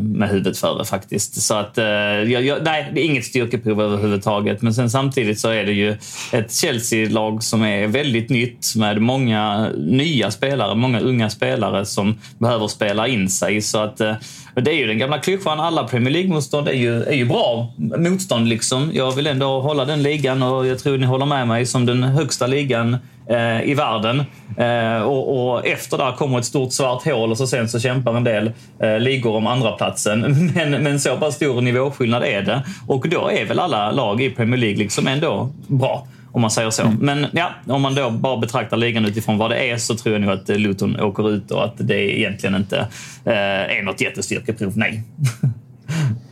[0.00, 1.41] med huvudet före faktiskt.
[1.42, 4.62] Så att, eh, jag, jag, nej, det är inget styrkeprov överhuvudtaget.
[4.62, 5.96] Men sen samtidigt så är det ju
[6.32, 12.68] ett Chelsea-lag som är väldigt nytt med många nya spelare, många unga spelare som behöver
[12.68, 13.60] spela in sig.
[13.60, 14.14] Så att, eh,
[14.54, 17.72] men det är ju den gamla klyschan, alla Premier League-motstånd är ju, är ju bra
[17.76, 18.48] motstånd.
[18.48, 18.90] Liksom.
[18.94, 22.02] Jag vill ändå hålla den ligan och jag tror ni håller med mig som den
[22.02, 22.96] högsta ligan
[23.28, 24.22] eh, i världen.
[24.58, 28.14] Eh, och, och, efter där kommer ett stort svart hål och så sen så kämpar
[28.16, 30.20] en del eh, ligor om andra platsen.
[30.54, 32.62] Men, men så pass stor nivåskillnad är det.
[32.86, 36.06] Och då är väl alla lag i Premier League liksom ändå bra.
[36.32, 36.82] Om man säger så.
[36.82, 36.96] Mm.
[37.00, 40.22] Men ja, om man då bara betraktar ligan utifrån vad det är så tror jag
[40.22, 42.78] nog att Luton åker ut och att det egentligen inte
[43.24, 43.32] eh,
[43.78, 44.72] är något jättestyrkeprov.
[44.76, 45.02] Nej.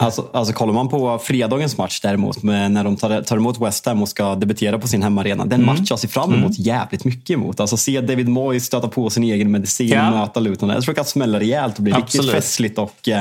[0.00, 4.02] Alltså, alltså kollar man på fredagens match däremot, när de tar, tar emot West Ham
[4.02, 5.44] och ska debutera på sin hemmaarena.
[5.44, 5.66] Den mm.
[5.66, 7.60] match jag ser fram emot jävligt mycket emot.
[7.60, 10.10] Alltså se David Moyes stöta på sin egen medicin ja.
[10.10, 10.68] möta Luton.
[10.68, 12.26] Jag tror det kan smälla rejält och bli Absolut.
[12.26, 13.18] riktigt festligt och eh,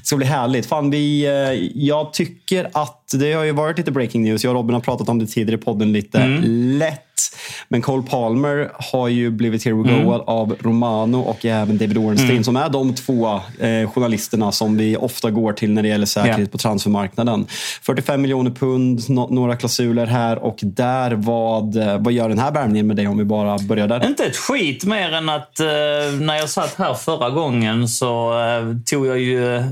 [0.00, 0.66] det ska bli härligt.
[0.66, 4.44] Fan, vi, eh, jag tycker att det har ju varit lite breaking news.
[4.44, 6.78] Jag och Robin har pratat om det tidigare i podden lite mm.
[6.78, 7.09] lätt.
[7.68, 10.08] Men Cole Palmer har ju blivit hero mm.
[10.08, 12.44] av Romano och även David Ornstein mm.
[12.44, 16.38] som är de två eh, journalisterna som vi ofta går till när det gäller säkerhet
[16.38, 16.50] yeah.
[16.50, 17.46] på transfermarknaden.
[17.82, 21.10] 45 miljoner pund, no några klausuler här och där.
[21.10, 24.06] Vad, eh, vad gör den här värvningen med dig om vi bara börjar där?
[24.06, 25.66] Inte ett skit mer än att eh,
[26.20, 29.62] när jag satt här förra gången så eh, tog jag ju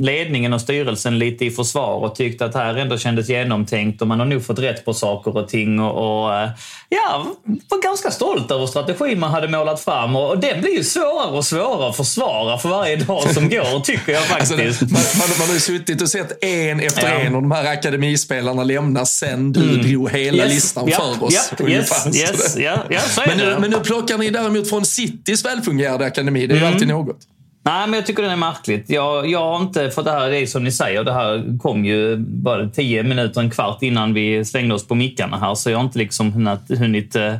[0.00, 4.18] ledningen och styrelsen lite i försvar och tyckte att här ändå kändes genomtänkt och man
[4.18, 5.80] har nog fått rätt på saker och ting.
[5.80, 6.48] Och, och eh,
[6.88, 7.34] ja,
[7.68, 11.36] var ganska stolt över strategin man hade målat fram och, och den blir ju svårare
[11.36, 14.52] och svårare att försvara för varje dag som går, tycker jag faktiskt.
[14.52, 17.20] Alltså, man, man, man, har ju suttit och sett en efter ja.
[17.20, 19.82] en av de här akademispelarna lämna sen du mm.
[19.82, 20.54] drog hela yes.
[20.54, 20.96] listan yep.
[20.96, 21.52] för oss.
[21.60, 21.70] Yep.
[21.70, 22.06] Yes.
[22.16, 22.56] Yes.
[22.56, 26.46] Ja, ja, men, nu, men nu plockar ni däremot från Citys välfungerande akademi.
[26.46, 26.72] Det är ju mm.
[26.72, 27.18] alltid något.
[27.62, 28.90] Nej, men jag tycker den är märkligt.
[28.90, 32.16] Jag, jag har inte, för det här är som ni säger, det här kom ju
[32.16, 35.54] bara tio minuter, en kvart innan vi slängde oss på mickarna här.
[35.54, 37.34] Så jag har inte liksom hunnit, hunnit eh,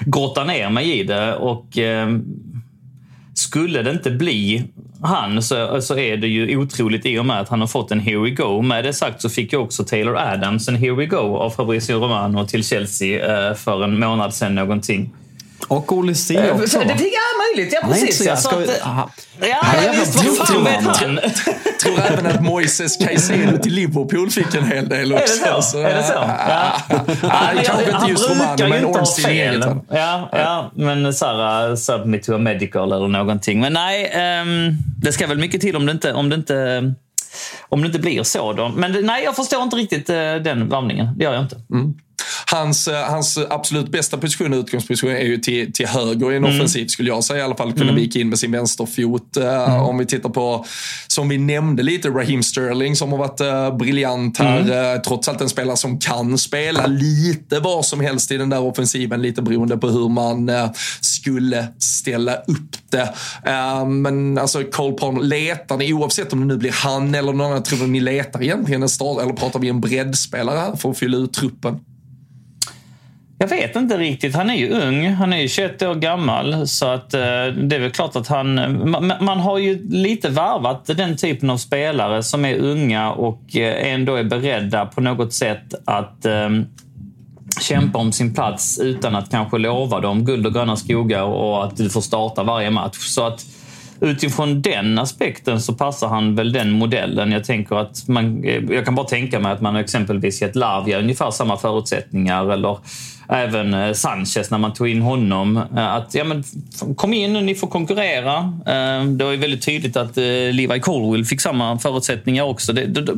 [0.00, 1.34] grotta ner mig i det.
[1.34, 2.08] Och eh,
[3.34, 4.64] skulle det inte bli
[5.02, 8.00] han så, så är det ju otroligt i och med att han har fått en
[8.00, 8.62] Here We Go.
[8.62, 11.94] Med det sagt så fick ju också Taylor Adams en Here We Go av Fabrizio
[11.94, 15.10] Romano till Chelsea eh, för en månad sedan någonting.
[15.68, 16.78] Och Olyssé eh, också.
[16.78, 18.26] Det är möjligt, ja precis.
[18.26, 19.10] Nej, så, så att, ja,
[19.40, 21.20] ja, visst, vad fan vet han?
[21.84, 25.44] tror även att Moises Caicedo till Liverpool fick en hel del också.
[25.44, 25.78] Är det så?
[25.78, 26.12] är det så?
[26.12, 26.72] Ja.
[27.22, 29.66] ja, kanske inte just Romano, men Ornstein eget.
[29.90, 33.60] Ja, ja, men såhär, submit to a medical eller någonting.
[33.60, 34.04] Men nej,
[34.42, 36.94] um, det ska väl mycket till om det inte, om det inte
[37.68, 38.52] om det inte blir så.
[38.52, 38.68] Då.
[38.68, 41.08] Men nej, jag förstår inte riktigt uh, den varvningen.
[41.16, 41.56] Det gör jag inte.
[41.70, 41.94] Mm.
[42.46, 46.44] Hans, eh, hans absolut bästa position och utgångsposition är ju till, till höger i en
[46.44, 46.56] mm.
[46.56, 47.40] offensiv skulle jag säga.
[47.40, 47.94] I alla fall kunna mm.
[47.94, 49.36] vika in med sin vänsterfot.
[49.36, 49.80] Eh, mm.
[49.80, 50.64] Om vi tittar på,
[51.06, 54.60] som vi nämnde lite, Raheem Sterling som har varit uh, briljant här.
[54.60, 55.02] Mm.
[55.02, 59.22] Trots allt en spelare som kan spela lite vad som helst i den där offensiven.
[59.22, 60.50] Lite beroende på hur man
[61.00, 63.14] skulle ställa upp det.
[63.86, 67.62] men alltså Cole Palmer, letar ni, oavsett om det nu blir han eller någon annan,
[67.62, 71.16] tror ni letar egentligen en start eller pratar vi en breddspelare här för att fylla
[71.16, 71.80] ut truppen?
[73.44, 74.34] Jag vet inte riktigt.
[74.34, 75.08] Han är ju ung.
[75.08, 76.68] Han är ju 21 år gammal.
[76.68, 78.54] Så att, eh, det är väl klart att han...
[78.90, 83.92] Man, man, har ju lite varvat den typen av spelare som är unga och eh,
[83.92, 86.48] ändå är beredda på något sätt att eh,
[87.60, 91.76] kämpa om sin plats utan att kanske lova dem guld och gröna skogar och att
[91.76, 92.96] du får starta varje match.
[92.98, 93.46] Så att
[94.00, 97.32] utifrån den aspekten så passar han väl den modellen.
[97.32, 100.98] Jag tänker att man, eh, jag kan bara tänka mig att man exempelvis gett Lavia
[100.98, 102.78] ungefär samma förutsättningar eller
[103.28, 105.56] även eh, Sanchez när man tog in honom.
[105.56, 106.44] Eh, att ja, men,
[106.96, 108.36] kom in nu, ni får konkurrera.
[108.66, 112.72] Eh, det var ju väldigt tydligt att Levi Colwell fick samma förutsättningar också.
[112.72, 113.14] Det, det,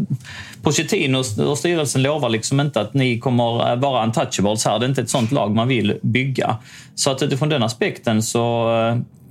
[0.63, 1.19] Pochettino
[1.51, 4.79] och styrelsen lovar liksom inte att ni kommer vara untouchables här.
[4.79, 6.57] Det är inte ett sånt lag man vill bygga.
[6.95, 8.69] Så att utifrån den aspekten så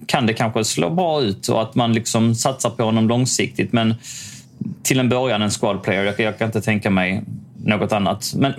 [0.05, 3.73] kan det kanske slå bra ut och att man liksom satsar på honom långsiktigt.
[3.73, 3.95] Men
[4.83, 6.03] till en början en squad player.
[6.03, 7.23] Jag, jag kan inte tänka mig
[7.63, 8.33] något annat.
[8.35, 8.53] Men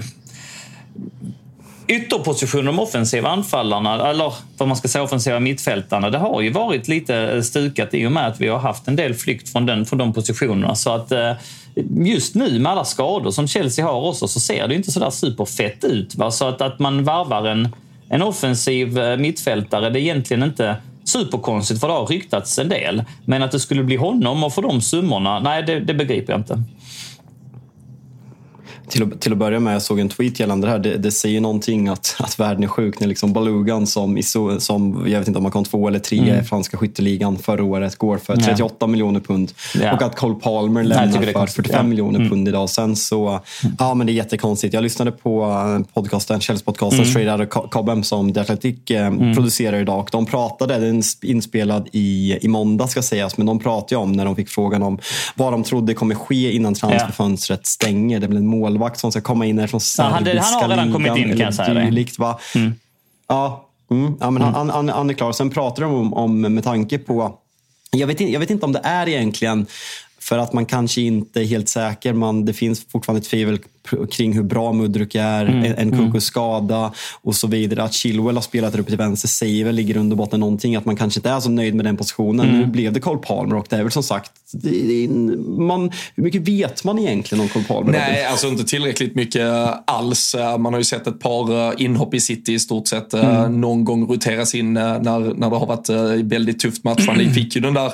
[1.89, 6.89] ytterpositionen, de offensiva anfallarna, eller vad man ska säga offensiva mittfältarna, det har ju varit
[6.89, 9.87] lite eh, stukat i och med att vi har haft en del flykt från, den,
[9.87, 10.75] från de positionerna.
[10.75, 11.33] Så att eh,
[11.91, 15.85] just nu med alla skador som Chelsea har också så ser det inte sådär superfett
[15.85, 16.15] ut.
[16.15, 16.31] Va?
[16.31, 17.69] Så att, att man varvar en,
[18.09, 23.05] en offensiv eh, mittfältare, det är egentligen inte superkonstigt för det har ryktats en del.
[23.25, 26.41] Men att det skulle bli honom och få de summorna, nej det, det begriper jag
[26.41, 26.63] inte.
[28.89, 30.79] Till att, till att börja med, jag såg en tweet gällande det här.
[30.79, 34.23] Det, det säger någonting att, att världen är sjuk när liksom Balugan som,
[34.59, 36.41] som, jag vet inte om han kom två eller tre mm.
[36.41, 38.87] i franska skytteligan förra året, går för 38 ja.
[38.87, 39.53] miljoner pund.
[39.81, 39.93] Ja.
[39.93, 41.83] Och att Cole Palmer lämnar för 45 ja.
[41.83, 42.31] miljoner mm.
[42.31, 42.71] pund idag.
[42.71, 43.77] Sen så, mm.
[43.79, 44.75] ja men det är jättekonstigt.
[44.75, 47.11] Jag lyssnade på eh, podcasten, Källspodcasten mm.
[47.11, 49.35] Straight Outta Cobham som The Athletic eh, mm.
[49.35, 50.01] producerar idag.
[50.01, 54.13] Och de pratade, den är inspelad i, i måndag ska sägas, men de pratade om
[54.13, 54.99] när de fick frågan om
[55.35, 58.21] vad de trodde kommer ske innan transferfönstret stänger.
[58.21, 58.47] Det blir en
[58.77, 60.45] målvakt som ska komma in från serbiska ligan.
[60.45, 61.75] Han, har redan kommit in kan jag säga.
[61.75, 62.39] Dylikt, va?
[62.55, 62.75] Mm.
[63.29, 64.55] Ja, mm, ja, men mm.
[64.55, 65.33] han, han, han är klar.
[65.33, 67.39] Sen pratar de om, om med tanke på
[67.91, 69.67] jag vet, jag vet inte om det är egentligen
[70.19, 72.13] för att man kanske inte är helt säker.
[72.13, 73.59] Man, det finns fortfarande tvivel
[74.11, 75.75] kring hur bra Mudruk är, mm.
[75.77, 76.21] en Kukus mm.
[76.21, 77.83] skada och så vidare.
[77.83, 80.77] Att Chilwell har spelat uppe till vänster säger väl i grund och botten någonting.
[80.77, 82.49] Att man kanske inte är så nöjd med den positionen.
[82.49, 82.61] Mm.
[82.61, 84.33] Nu blev det Cole Palmer och det är väl som sagt,
[84.65, 85.09] är,
[85.61, 87.93] man, hur mycket vet man egentligen om Cole Palmer?
[87.93, 89.47] Nej, alltså inte tillräckligt mycket
[89.85, 90.37] alls.
[90.59, 93.15] Man har ju sett ett par eh, inhopp i City i stort sett.
[93.15, 93.61] Eh, mm.
[93.61, 95.91] Någon gång roteras in eh, när, när det har varit
[96.25, 97.07] väldigt tufft match.
[97.07, 97.93] Man fick ju den där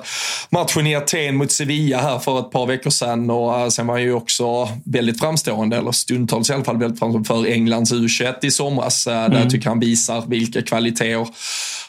[0.50, 4.02] matchen i Aten mot Sevilla här för ett par veckor sedan och sen var han
[4.02, 8.50] ju också väldigt framstående eller stundtals i alla fall, väldigt framstående för Englands U21 i
[8.50, 9.06] somras.
[9.06, 9.30] Mm.
[9.30, 11.26] Där jag tycker han visar vilka kvaliteter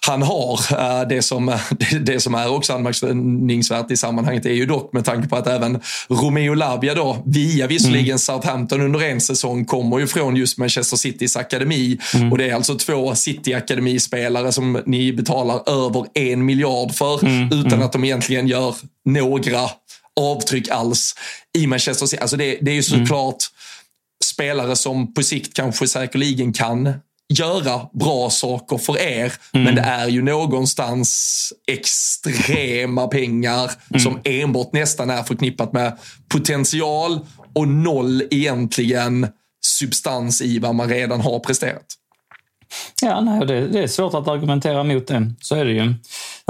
[0.08, 0.60] han har.
[0.72, 1.58] Eh, det som,
[2.02, 5.80] det som är också anmärkningsvärt i sammanhanget är ju dock med tanke på att även
[6.10, 8.18] Romeo Labia då, via visserligen mm.
[8.18, 12.00] Southampton under en säsong, kommer ju från just Manchester Citys akademi.
[12.16, 12.32] Mm.
[12.32, 17.46] Och det är alltså två City-akademispelare som ni betalar över en miljard för mm.
[17.46, 17.86] utan mm.
[17.86, 18.76] att de egentligen gör
[19.06, 19.70] några
[20.20, 21.16] avtryck alls
[21.58, 22.22] i Manchester City.
[22.22, 23.44] Alltså det, det är ju såklart
[24.24, 26.94] spelare som på sikt kanske säkerligen kan
[27.34, 29.34] göra bra saker för er.
[29.54, 29.66] Mm.
[29.66, 34.00] Men det är ju någonstans extrema pengar mm.
[34.00, 35.98] som enbart nästan är förknippat med
[36.30, 37.20] potential
[37.56, 39.28] och noll egentligen
[39.66, 41.86] substans i vad man redan har presterat.
[43.02, 45.32] Ja, nej, det, det, är svårt att argumentera mot det.
[45.42, 45.94] Så är det ju.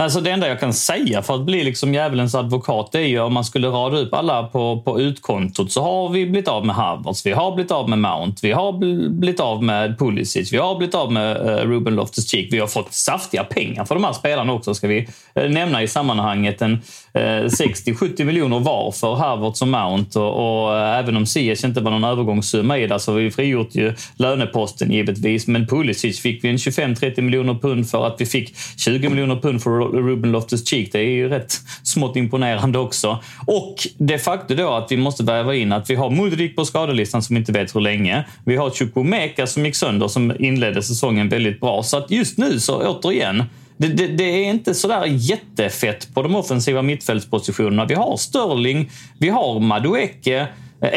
[0.01, 3.19] Alltså det enda jag kan säga för att bli liksom djävulens advokat det är ju
[3.19, 6.75] om man skulle rada upp alla på, på utkontot så har vi blivit av med
[6.75, 8.73] Harvards, vi har blivit av med Mount, vi har
[9.09, 12.47] blivit av med Pulisic, vi har blivit av med uh, Ruben Loftus-Cheek.
[12.51, 15.07] Vi har fått saftiga pengar för de här spelarna också ska vi
[15.39, 16.61] uh, nämna i sammanhanget.
[16.61, 16.81] En
[17.13, 21.81] eh, uh, 60-70 miljoner var för Harvards och Mount och, och även om Ziyech inte
[21.81, 25.47] var någon övergångssumma i det så har vi frigjort ju löneposten givetvis.
[25.47, 29.61] Men Pulisic fick vi en 25-30 miljoner pund för att vi fick 20 miljoner pund
[29.61, 30.89] för Ruben Loftus-Cheek.
[30.91, 31.53] Det är ju rätt
[31.83, 33.19] smått imponerande också.
[33.45, 37.23] Och de facto då att vi måste väva in att vi har Mudrik på skadelistan
[37.23, 38.25] som inte vet hur länge.
[38.45, 41.83] Vi har Chukwumeka som gick sönder som inledde säsongen väldigt bra.
[41.83, 43.43] Så att just nu så återigen,
[43.77, 47.85] det, det, det, är inte sådär jättefett på de offensiva mittfältspositionerna.
[47.85, 50.47] Vi har Sterling, vi har Madueke,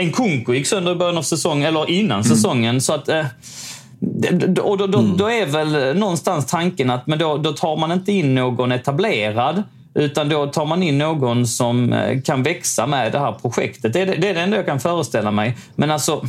[0.02, 2.36] Nkunku gick sönder i början av säsongen, eller innan mm.
[2.36, 2.80] säsongen.
[2.80, 3.24] Så att, eh,
[4.62, 5.16] och då, då, mm.
[5.16, 9.62] då, är väl någonstans tanken att men då, då tar man inte in någon etablerad
[9.94, 13.92] utan då tar man in någon som eh, kan växa med det här projektet.
[13.92, 15.56] Det är det, det, är det enda jag kan föreställa mig.
[15.74, 16.24] Men alltså,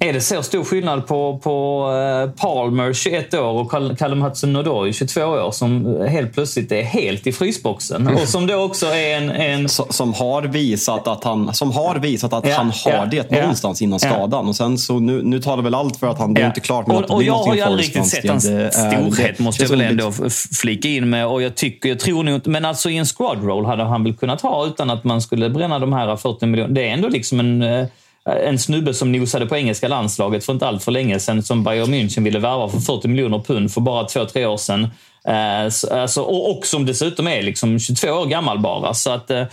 [0.00, 5.20] är det så stor skillnad på, på eh, Palmer, 21 år, och Callum Hudson-Odoi, 22
[5.22, 8.02] år, som helt plötsligt är helt i frysboxen?
[8.02, 8.14] Mm.
[8.14, 9.30] Och som då också är en...
[9.30, 9.68] en...
[9.68, 13.40] Som har visat att han, som har, visat att ja, han har ja, det ja,
[13.40, 14.48] någonstans innan skadan.
[14.48, 16.86] Och sen så nu, nu talar väl allt för att han, det är inte klart
[16.86, 19.70] med och, att det Och jag har ju aldrig riktigt sett hans storhet, måste jag
[19.70, 20.12] väl ändå
[20.60, 21.26] flika in med.
[21.26, 22.46] Och jag, tycker, jag tror nog.
[22.46, 25.50] Men alltså i en squad roll hade han väl kunnat ha utan att man skulle
[25.50, 26.74] bränna de här 40 miljonerna.
[26.74, 27.86] Det är ändå liksom en eh,
[28.28, 31.64] Eh, en snubbe som nosade på engelska landslaget för inte allt för länge sedan som
[31.64, 34.88] Bayern München ville värva för 40 miljoner pund för bara två, tre år sedan.
[35.28, 35.62] Eh,
[36.00, 38.94] alltså, och, och som dessutom är liksom 22 år gammal bara.
[38.94, 39.44] Så att, eh,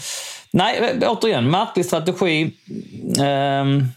[0.52, 2.52] nej, eh, återigen, märklig strategi.
[3.22, 3.88] Ehm,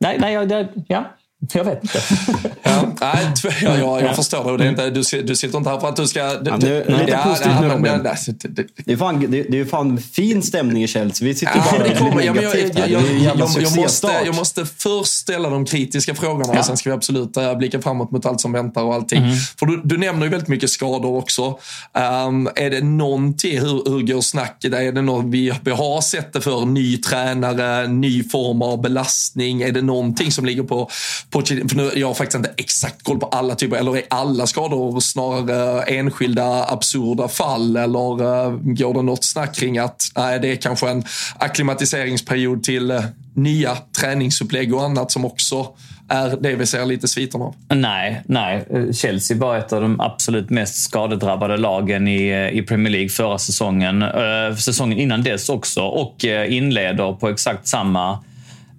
[0.00, 1.04] nej, nej, ja,
[1.52, 2.02] jag vet inte.
[2.62, 3.32] ja, nej,
[3.62, 4.56] jag, jag, jag förstår det.
[4.58, 6.20] det är inte, du, du sitter inte här för att du ska...
[6.20, 9.64] Ja, nu, nej, ja, positivt ja, men, det, det, det, är fan, det, det är
[9.64, 11.28] fan fin stämning i Chelsea.
[11.28, 14.66] Vi sitter ja, bara det kommer, ja, jag, jag, jag, jag, jag, måste, jag måste
[14.66, 16.58] först ställa de kritiska frågorna ja.
[16.58, 19.22] och sen ska vi absolut uh, blicka framåt mot allt som väntar och allting.
[19.22, 19.36] Mm.
[19.58, 21.44] För du, du nämner ju väldigt mycket skador också.
[21.46, 24.74] Um, är det någonting, hur, hur går snacket?
[24.74, 26.66] Är det något vi, vi har sett det för?
[26.66, 29.62] Ny tränare, ny form av belastning?
[29.62, 30.90] Är det någonting som ligger på
[31.32, 34.46] Pochettino, för nu, jag har faktiskt inte exakt koll på alla typer, eller är alla
[34.46, 40.52] skador snarare enskilda absurda fall eller uh, går det något snack kring att nej, det
[40.52, 41.04] är kanske en
[41.38, 43.00] akklimatiseringsperiod till uh,
[43.34, 45.66] nya träningsupplägg och annat som också
[46.08, 47.54] är det vi ser lite sviterna av.
[47.68, 48.66] Nej, nej.
[48.92, 53.38] Chelsea var ett av de absolut mest skadedrabbade lagen i, eh, i Premier League förra
[53.38, 54.02] säsongen.
[54.02, 58.18] Uh, säsongen innan dess också och uh, inleder på exakt samma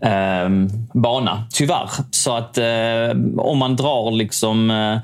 [0.03, 0.49] eh,
[0.93, 1.89] bana, tyvärr.
[2.11, 4.97] Så att eh, om man drar liksom eh,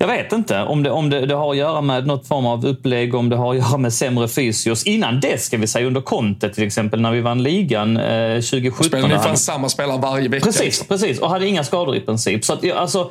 [0.00, 2.66] jag vet inte om, det, om det, det, har att göra med något form av
[2.66, 4.84] upplägg, om det har att göra med sämre fysios.
[4.84, 8.84] Innan det ska vi säga, under Conte till exempel, när vi vann ligan eh, 2017.
[8.84, 10.46] Spelade ni fanns samma spelare varje vecka.
[10.46, 10.86] Precis, liksom.
[10.86, 11.18] precis.
[11.18, 12.44] Och hade inga skador i princip.
[12.44, 13.10] Så att, alltså,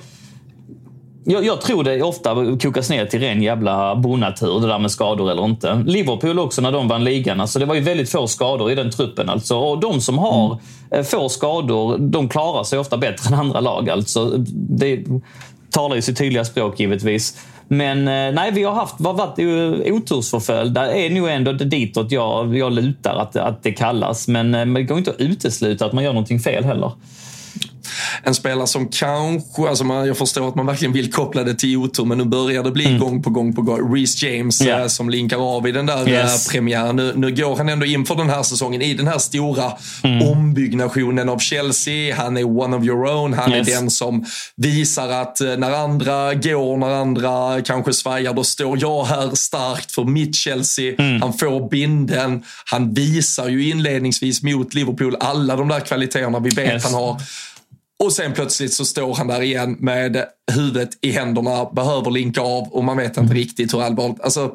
[1.29, 5.31] jag, jag, tror det ofta kokas ner till ren jävla bonatur, det där med skador
[5.31, 5.83] eller inte.
[5.85, 7.41] Liverpool också när de vann ligan.
[7.41, 9.29] Alltså, det var ju väldigt få skador i den truppen.
[9.29, 9.57] Alltså.
[9.57, 10.59] Och de som har
[10.91, 11.05] mm.
[11.05, 13.89] få skador, de klarar sig ofta bättre än andra lag.
[13.89, 14.33] Alltså.
[14.53, 15.05] Det
[15.69, 17.37] talar ju sitt tydliga språk givetvis.
[17.67, 19.39] Men eh, nej, vi har haft, varit
[19.91, 20.85] otursförföljda.
[20.85, 24.27] Det är nog ändå ditåt jag, jag lutar att, att det kallas.
[24.27, 26.91] Men eh, det går inte att utesluta att man gör någonting fel heller
[28.23, 31.77] en spelare som kanske, alltså man, jag förstår att man verkligen vill koppla det till
[31.77, 32.99] otur, men nu börjar det bli mm.
[32.99, 33.95] gång på gång på gång.
[33.95, 34.87] Reece James yeah.
[34.87, 36.47] som linkar av i den där yes.
[36.47, 36.95] premiären.
[36.95, 39.71] Nu, nu går han ändå in för den här säsongen i den här stora
[40.03, 40.27] mm.
[40.27, 42.15] ombyggnationen av Chelsea.
[42.15, 43.33] Han är one of your own.
[43.33, 43.67] Han yes.
[43.67, 44.25] är den som
[44.55, 49.91] visar att eh, när andra går, när andra kanske svajar, då står jag här starkt
[49.91, 50.95] för mitt Chelsea.
[50.99, 51.21] Mm.
[51.21, 52.43] Han får binden.
[52.65, 56.83] Han visar ju inledningsvis mot Liverpool alla de där kvaliteterna vi vet yes.
[56.83, 57.21] han har.
[58.03, 62.67] Och sen plötsligt så står han där igen med huvudet i händerna, behöver linka av
[62.67, 64.21] och man vet inte riktigt hur allvarligt.
[64.21, 64.53] Alltså,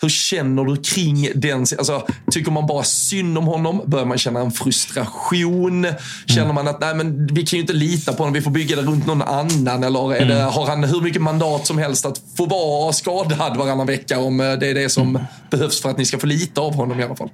[0.00, 1.60] hur känner du kring den?
[1.60, 3.82] Alltså, tycker man bara synd om honom?
[3.86, 5.86] Börjar man känna en frustration?
[6.26, 8.76] Känner man att nej, men vi kan ju inte lita på honom, vi får bygga
[8.76, 9.84] det runt någon annan?
[9.84, 10.52] Eller är det, mm.
[10.52, 14.52] har han hur mycket mandat som helst att få vara skadad varannan vecka om eh,
[14.52, 15.22] det är det som mm.
[15.50, 17.30] behövs för att ni ska få lita av honom i alla fall?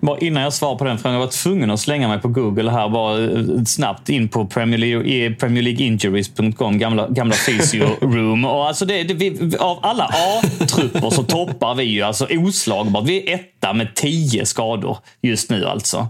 [0.00, 2.70] Bara innan jag svarar på den frågan, jag var tvungen att slänga mig på Google
[2.70, 7.86] här bara eh, snabbt in på Premier League, eh, Premier League Injuries.com, gamla, gamla Physio
[8.00, 8.44] Room.
[8.44, 13.04] Och alltså det, det, vi, av alla A-trupper så toppar vi ju alltså oslagbart.
[13.04, 16.08] Vi är etta med tio skador just nu alltså.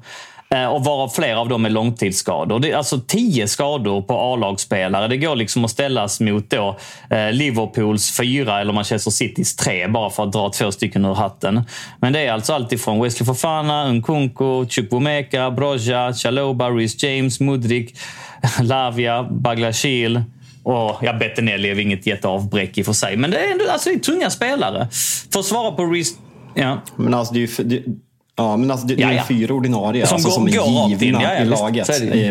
[0.54, 2.58] Eh, och varav flera av dem är långtidsskador.
[2.58, 5.08] Det är alltså tio skador på A-lagsspelare.
[5.08, 6.78] Det går liksom att ställas mot då
[7.10, 11.62] eh, Liverpools fyra eller Manchester Citys tre, bara för att dra två stycken ur hatten.
[12.00, 17.98] Men det är alltså alltifrån Wesley Fofana, Nkunku, Chukwumeka, Broja, Chaloba, Rhys James, Mudrik,
[18.60, 20.22] Lavia, Baglashil.
[20.62, 23.88] Och ja, Bettinelli är inget jätteavbräck i och för sig, men det är ändå alltså,
[23.88, 24.88] det är tunga spelare.
[25.32, 26.12] För att svara på Rhys...
[26.54, 26.82] Ja.
[26.96, 27.82] Men alltså, det är ju,
[28.40, 31.34] Ja, men alltså det, det är fyra ordinarie som, alltså, går, som är givna ja,
[31.34, 31.86] ja, i laget.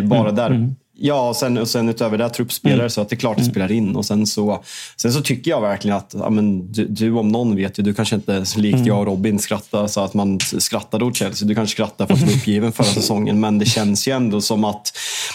[0.09, 0.49] Bara där.
[0.49, 0.75] Mm.
[1.01, 2.89] Ja, och sen, och sen utöver det truppspelare mm.
[2.89, 3.51] så att det är klart det mm.
[3.51, 3.95] spelar in.
[3.95, 4.63] Och sen så,
[4.97, 7.93] sen så tycker jag verkligen att ja, men du, du om någon vet ju, du
[7.93, 8.87] kanske inte likt mm.
[8.87, 11.47] jag och Robin skrattar så att man skrattade åt Chelsea.
[11.47, 13.39] Du kanske skrattar för att du var uppgiven förra säsongen.
[13.39, 14.93] Men det känns ju ändå som att,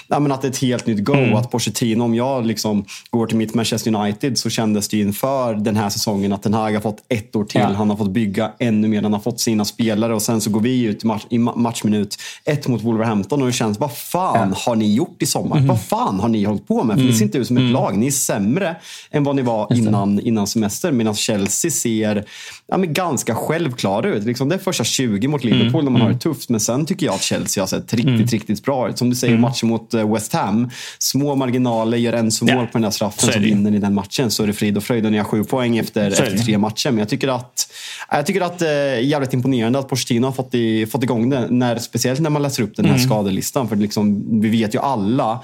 [0.09, 1.15] ja, men att det är ett helt nytt go.
[1.15, 1.35] Mm.
[1.35, 5.77] Att Pochettino, om jag liksom går till mitt Manchester United så kändes det inför den
[5.77, 7.61] här säsongen att Den Hag har fått ett år till.
[7.61, 7.73] Ja.
[7.73, 9.03] Han har fått bygga ännu mer.
[9.03, 12.17] Han har fått sina spelare och sen så går vi ut i, match, i matchminut
[12.45, 14.61] ett mot Wolverhampton och det känns, vad fan ja.
[14.67, 15.54] har ni gjort i sommar?
[15.57, 15.69] Mm.
[15.69, 16.95] Vad fan har ni hållit på med?
[16.95, 17.13] För mm.
[17.13, 17.73] det ser inte ut som ett mm.
[17.73, 17.99] lag.
[17.99, 18.77] Ni är sämre
[19.11, 20.93] än vad ni var innan, innan semester.
[20.93, 22.25] Medan Chelsea ser
[22.67, 24.25] ja, men ganska självklara ut.
[24.25, 25.85] Liksom det är första 20 mot Liverpool mm.
[25.85, 26.49] när man har det tufft.
[26.49, 28.27] Men sen tycker jag att Chelsea har sett riktigt, mm.
[28.27, 28.99] riktigt bra ut.
[28.99, 29.43] Som du säger, mm.
[29.43, 30.71] matchen mot eh, West Ham.
[30.99, 32.67] Små marginaler, gör en så mål ja.
[32.67, 34.31] på den här straffen så vinner ni den matchen.
[34.31, 36.91] Så är det frid och fröjd och ni har sju poäng efter, efter tre matcher.
[36.91, 37.71] Men jag tycker att
[38.11, 41.47] jag tycker att är jävligt imponerande att Pochettino har fått, i, fått igång det.
[41.51, 43.07] När, speciellt när man läser upp den här mm.
[43.07, 43.69] skadelistan.
[43.69, 45.43] För liksom, vi vet ju alla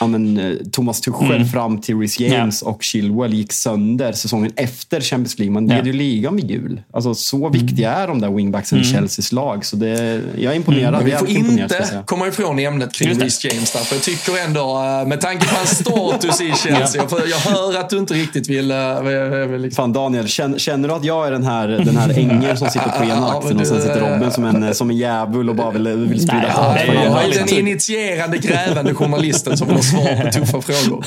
[0.00, 1.48] ja, men, eh, Thomas Tuchel mm.
[1.48, 2.70] fram till Rhys James ja.
[2.70, 5.52] och Chilwell gick sönder säsongen efter Champions League.
[5.52, 6.82] Man leder ju ligan vid jul.
[6.92, 7.52] Alltså, så mm.
[7.52, 8.90] viktiga är de där wingbacksen mm.
[8.90, 9.64] i Chelseas lag.
[9.64, 10.94] Så det, jag är imponerad.
[10.94, 11.04] Mm.
[11.04, 13.72] Vi får inte komma ifrån ämnet kring Rhys James.
[13.72, 17.18] Där, för jag tycker ändå, eh, med tanke på hans status i Chelsea, ja.
[17.30, 18.70] jag hör att du inte riktigt vill...
[18.70, 19.02] Eh,
[19.46, 19.82] vill liksom.
[19.82, 22.88] Fan Daniel, känner, känner, du att jag är den här, den här ängeln som sitter
[22.88, 25.88] på ena axeln och sen sitter Robin som en, som en djävul och bara vill,
[25.88, 26.78] vill sprida hat?
[26.86, 31.04] Jag är den initierande, grävande journalisten som svar på tuffa frågor.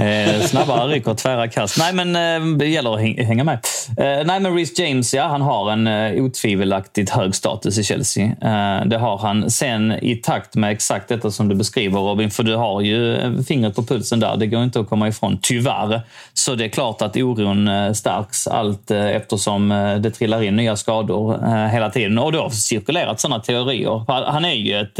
[0.00, 1.78] eh, snabba ryck och tvära kast.
[1.78, 3.58] Nej, men eh, det gäller att hänga med.
[3.98, 8.24] Eh, nej, men Reece James, ja, han har en eh, otvivelaktigt hög status i Chelsea.
[8.24, 9.50] Eh, det har han.
[9.50, 13.40] Sen i takt med exakt detta som du beskriver Robin, för du har ju eh,
[13.48, 14.36] fingret på pulsen där.
[14.36, 16.00] Det går inte att komma ifrån, tyvärr.
[16.34, 19.68] Så det är klart att oron eh, stärks allt eh, eftersom
[20.02, 22.18] det trillar in nya skador hela tiden.
[22.18, 24.04] Och det har cirkulerat sådana teorier.
[24.30, 24.98] Han är ju ett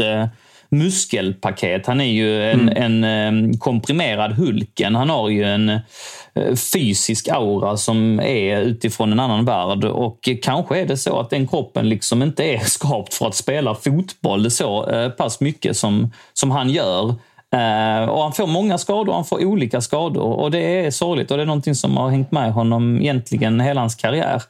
[0.69, 1.85] muskelpaket.
[1.85, 3.03] Han är ju en, mm.
[3.03, 4.95] en komprimerad Hulken.
[4.95, 9.83] Han har ju en eh, fysisk aura som är utifrån en annan värld.
[9.85, 13.75] Och kanske är det så att den kroppen liksom inte är skapt för att spela
[13.75, 17.15] fotboll så eh, pass mycket som, som han gör.
[17.55, 21.37] Uh, och han får många skador, han får olika skador och det är sorgligt och
[21.37, 24.41] det är någonting som har hängt med honom egentligen hela hans karriär.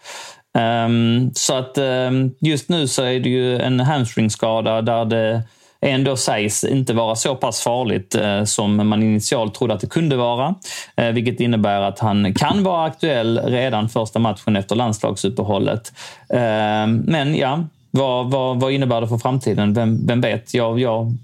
[0.57, 5.41] Um, så att um, just nu så är det ju en hamstringskada där det
[5.85, 10.15] ändå sägs inte vara så pass farligt eh, som man initialt trodde att det kunde
[10.15, 10.55] vara.
[10.95, 15.93] Eh, vilket innebär att han kan vara aktuell redan första matchen efter landslagsuppehållet.
[16.29, 19.73] Eh, men ja, vad, vad, vad innebär det för framtiden?
[19.73, 20.53] Vem, vem vet?
[20.53, 21.17] Jag, jag,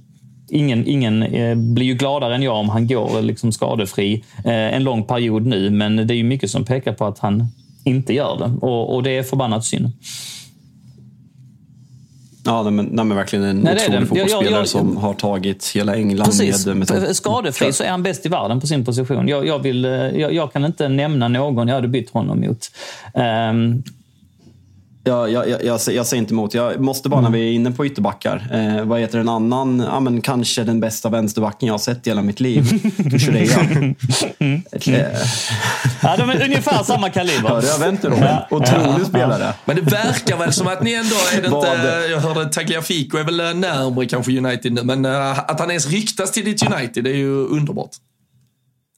[0.50, 4.84] ingen, ingen eh, blir ju gladare än jag om han går liksom skadefri eh, en
[4.84, 7.48] lång period nu, men det är ju mycket som pekar på att han
[7.84, 9.92] inte gör det och, och det är förbannat synd.
[12.46, 15.72] Ja, nej, men, nej, men verkligen en Nej, otrolig fotbollsspelare Jag- jag- som har tagit
[15.76, 16.66] hela England Precis.
[16.66, 16.78] med...
[16.78, 19.28] med Skadefri så är han bäst i världen på sin position.
[19.28, 22.72] Jag, jag, vill, eh, jag, jag kan inte nämna någon jag hade bytt honom mot.
[23.14, 23.84] Ehm,
[25.04, 26.54] Ja, jag, jag, jag, jag säger inte emot.
[26.54, 28.48] Jag måste bara när vi är inne på ytterbackar.
[28.54, 32.10] Eh, vad heter en annan, ja, men kanske den bästa vänsterbacken jag har sett i
[32.10, 32.82] hela mitt liv?
[32.98, 33.60] Kukureya.
[34.40, 35.06] Eh,
[36.02, 37.50] ja, de är ungefär samma kaliber.
[37.50, 38.24] Hörde jag vänt Robin?
[38.24, 38.48] Ja.
[38.52, 39.54] Otrolig spelare.
[39.66, 43.24] Men det verkar väl som att ni ändå, är det inte, jag hörde Tagliafico är
[43.24, 47.10] väl närmare kanske United nu, men eh, att han ens ryktas till ditt United, det
[47.10, 47.92] är ju underbart.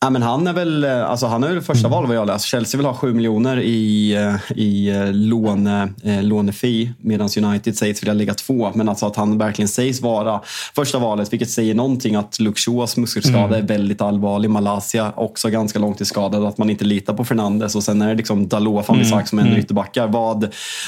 [0.03, 2.45] Ja, men han är väl eh, alltså, han är väl första val vad jag läst.
[2.45, 8.01] Chelsea vill ha 7 miljoner i, eh, i eh, låne, eh, lånefi medan United sägs
[8.03, 8.71] vilja lägga två.
[8.75, 10.41] Men alltså att han verkligen sägs vara
[10.75, 14.49] första valet, vilket säger någonting att Luke Shaws muskelskada är väldigt allvarlig.
[14.49, 16.45] Malaysia också ganska långt skadad.
[16.45, 19.39] Att man inte litar på Fernandes och sen är det liksom Dalot, Van Bissaka som
[19.39, 20.07] är ytterbackar.
[20.07, 20.47] Vad,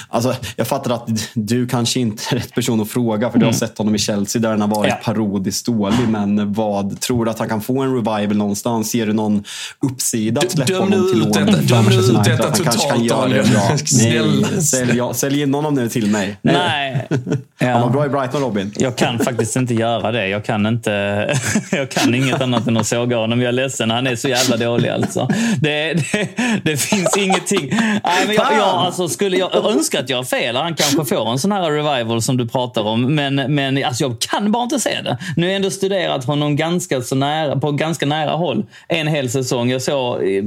[0.09, 3.53] alltså, jag fattar att du kanske inte är rätt person att fråga för du har
[3.53, 5.13] sett honom i Chelsea där han har varit Ja.
[5.13, 6.09] parodiskt dålig.
[6.09, 8.95] Men vad tror du att han kan få en revival någonstans?
[9.05, 9.43] Ser du någon
[9.91, 12.17] uppsida att släppa Döm nu honom till ut lån detta- från döm nu Manchester ut
[12.17, 12.33] United?
[12.37, 13.61] detta han kanske kan totalt, göra det bra.
[14.53, 16.37] Nej, sälj, ja, sälj in honom nu till mig.
[16.41, 17.07] Nej.
[17.59, 17.89] Han var Ja.
[17.89, 18.73] bra i Brighton Robin.
[18.77, 20.27] Jag kan faktiskt inte göra det.
[20.27, 20.91] Jag kan, inte,
[21.71, 23.41] jag kan inget annat än att såga honom.
[23.41, 23.91] Jag är ledsen.
[23.91, 25.27] Han är så jävla dålig alltså.
[25.61, 26.27] Det, det,
[26.63, 27.69] det finns ingenting.
[28.03, 30.55] Nej, men jag, jag, alltså, skulle jag önska att jag har fel.
[30.55, 33.15] Han kanske får en sån här revival som du pratar om.
[33.15, 35.17] Men, men alltså, jag kan bara inte se det.
[35.35, 38.65] Nu har jag ändå studerat honom ganska så nära, på ganska nära håll
[38.95, 39.69] en hel säsong.
[39.69, 40.43] Jag såg eh,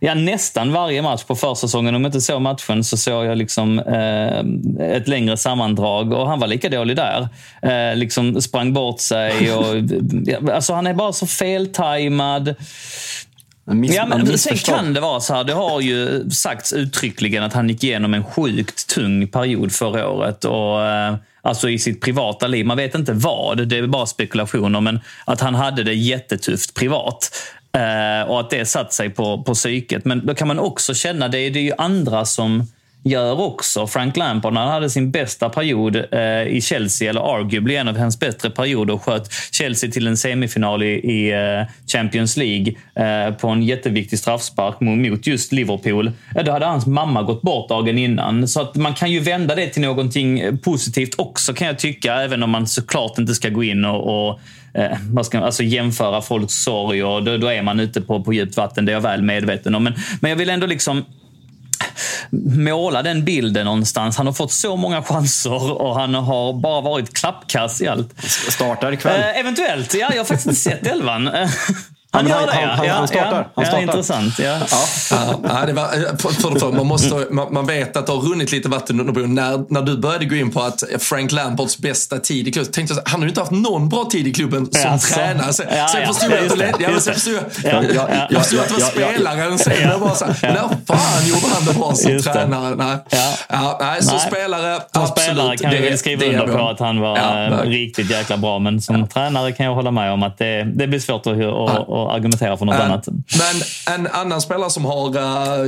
[0.00, 1.94] ja, nästan varje match på försäsongen.
[1.94, 6.40] Om jag inte såg matchen så såg jag liksom, eh, ett längre sammandrag och han
[6.40, 7.28] var lika dålig där.
[7.62, 9.52] Eh, liksom sprang bort sig.
[9.52, 9.76] Och,
[10.24, 12.54] ja, alltså han är bara så feltajmad.
[13.64, 15.44] Miss, Ja, en men sen kan det vara så här.
[15.44, 20.44] Det har ju sagts uttryckligen att han gick igenom en sjukt tung period förra året.
[20.44, 21.14] Och, eh,
[21.46, 22.66] alltså i sitt privata liv.
[22.66, 24.80] Man vet inte vad, det är bara spekulationer.
[24.80, 27.30] Men att han hade det jättetufft privat.
[27.72, 30.04] Eh, och att det satt sig på, på psyket.
[30.04, 32.66] Men då kan man också känna, det det är ju andra som
[33.08, 33.86] gör också.
[33.86, 37.96] Frank Lampard, när han hade sin bästa period eh, i Chelsea, eller arguably en av
[37.96, 43.34] hans bättre perioder, och sköt Chelsea till en semifinal i, i eh, Champions League eh,
[43.34, 46.12] på en jätteviktig straffspark mot, just Liverpool.
[46.36, 48.48] Eh, då hade hans mamma gått bort dagen innan.
[48.48, 52.14] Så att man kan ju vända det till någonting eh, positivt också kan jag tycka,
[52.14, 54.40] även om man såklart inte ska gå in och, och
[54.74, 58.22] eh, vad ska man, alltså jämföra folks sorg och då, då är man ute på,
[58.22, 59.84] på djupt vatten, det är jag väl medveten om.
[59.84, 61.04] Men, men jag vill ändå liksom
[62.56, 64.16] måla den bilden någonstans.
[64.16, 68.22] Han har fått så många chanser och han har bara varit klappkass i allt.
[68.48, 69.20] Startar ikväll.
[69.20, 69.94] Eh, eventuellt.
[69.94, 71.30] Ja, jag har faktiskt inte sett elvan.
[72.16, 72.92] Eh, Han gör det, han- ja.
[72.94, 73.30] han startar.
[73.32, 73.82] Ja, Han ja, startar.
[73.82, 74.38] intressant.
[74.38, 74.58] Ja.
[75.10, 75.86] Ja, ja, det var,
[76.18, 79.12] för, för, för, man, måste, man, man vet att det har runnit lite vatten under
[79.12, 79.34] bron.
[79.34, 82.94] När, när du började gå in på att Frank Lampards bästa tid i klubben, tänkte
[82.94, 85.14] jag han har ju inte haft någon bra tid i klubben som Jaså?
[85.14, 85.52] tränare.
[85.52, 86.06] Sen, Ja, sen ja.
[86.06, 86.90] förstod jag, att det- ja,
[87.64, 88.38] Ja, ja, ja.
[88.38, 88.86] var Ja, ja, ja.
[88.86, 89.72] spelaren sen.
[89.90, 90.48] Jag bara så här, Ja.
[90.48, 92.74] när fan gjorde han det bra som tränare?
[92.76, 92.96] Nej.
[93.10, 93.18] Ja.
[93.48, 94.20] Ja, nej, så Nej.
[94.20, 95.24] spelare, Som absolut.
[95.28, 98.10] spelare kan det- vi skriva det är under på att han var Ja, eh, riktigt
[98.10, 98.58] jäkla bra.
[98.58, 101.32] Men som tränare kan jag hålla med om att det, det blir svårt att,
[102.10, 103.08] argumentera för något Eh, annat.
[103.08, 105.08] Men en annan spelare som har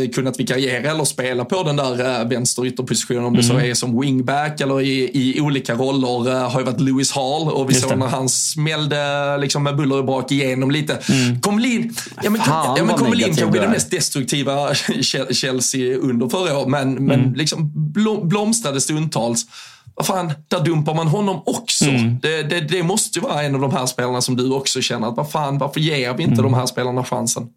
[0.01, 3.59] uh, kunnat vikariera eller spela på den där uh, vänster ytterpositionen, om det Mm.
[3.61, 7.49] så är som wingback eller i, i olika roller, uh, har ju varit Lewis Hall
[7.49, 7.97] och vi Just såg det.
[7.97, 10.99] när han smällde liksom, med buller och brak igenom lite.
[11.09, 11.41] Mm.
[11.41, 16.29] Comelin, ja men, Fan, ja, men negativ kanske är den mest destruktiva Chel- Chelsea under
[16.29, 17.35] förra året, men, men Mm.
[17.35, 19.47] liksom blom, blomstrade stundtals.
[19.99, 21.85] Vad fan, där dumpar man honom också.
[21.85, 22.19] Mm.
[22.23, 25.09] Det, det, det måste ju vara en av de här spelarna som du också känner
[25.09, 26.31] att vad fan, varför ger vi Mm.
[26.31, 27.49] inte de här spelarna chansen?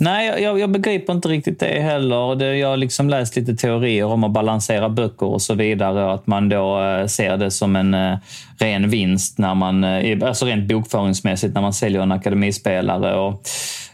[0.00, 2.34] Nej, jag, jag begriper inte riktigt det heller.
[2.34, 6.12] Det, jag har liksom läst lite teorier om att balansera böcker och så vidare.
[6.12, 8.18] Att man då eh, ser det som en eh,
[8.58, 13.14] ren vinst, när man, eh, alltså rent bokföringsmässigt, när man säljer en akademispelare.
[13.14, 13.42] Och,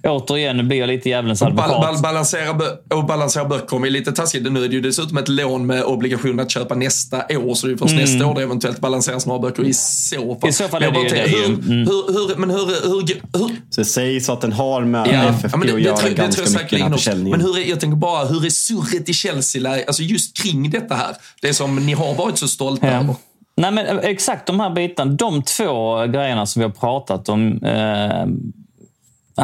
[0.09, 1.81] återigen blir jag lite djävulens Bal, advokat.
[1.81, 4.53] bal, balansera, bö- och balansera böcker är lite taskigt.
[4.53, 7.55] Nu är det ju dessutom ett lån med obligation att köpa nästa år.
[7.55, 10.25] Så det är först nästa år det eventuellt balanseras några böcker i så fall.
[10.25, 10.49] Mm.
[10.49, 11.45] I så fall är det ju det.
[11.45, 11.61] Mm.
[11.79, 13.01] Hur, hur, hur, men hur, hur,
[13.39, 15.97] hur, Så det sägs att den har med Ja, FFP ja, men det, det, göra
[15.97, 17.17] tror- det tror jag säkerligen också.
[17.17, 20.95] Men hur är, jag tänker bara, hur är surret i Chelsea, alltså just kring detta
[20.95, 21.17] här?
[21.43, 22.93] Det som ni har varit så stolta Ja.
[22.93, 23.15] över.
[23.57, 25.13] Nej, men exakt de här bitarna.
[25.13, 28.27] De två grejerna som vi har pratat om eh,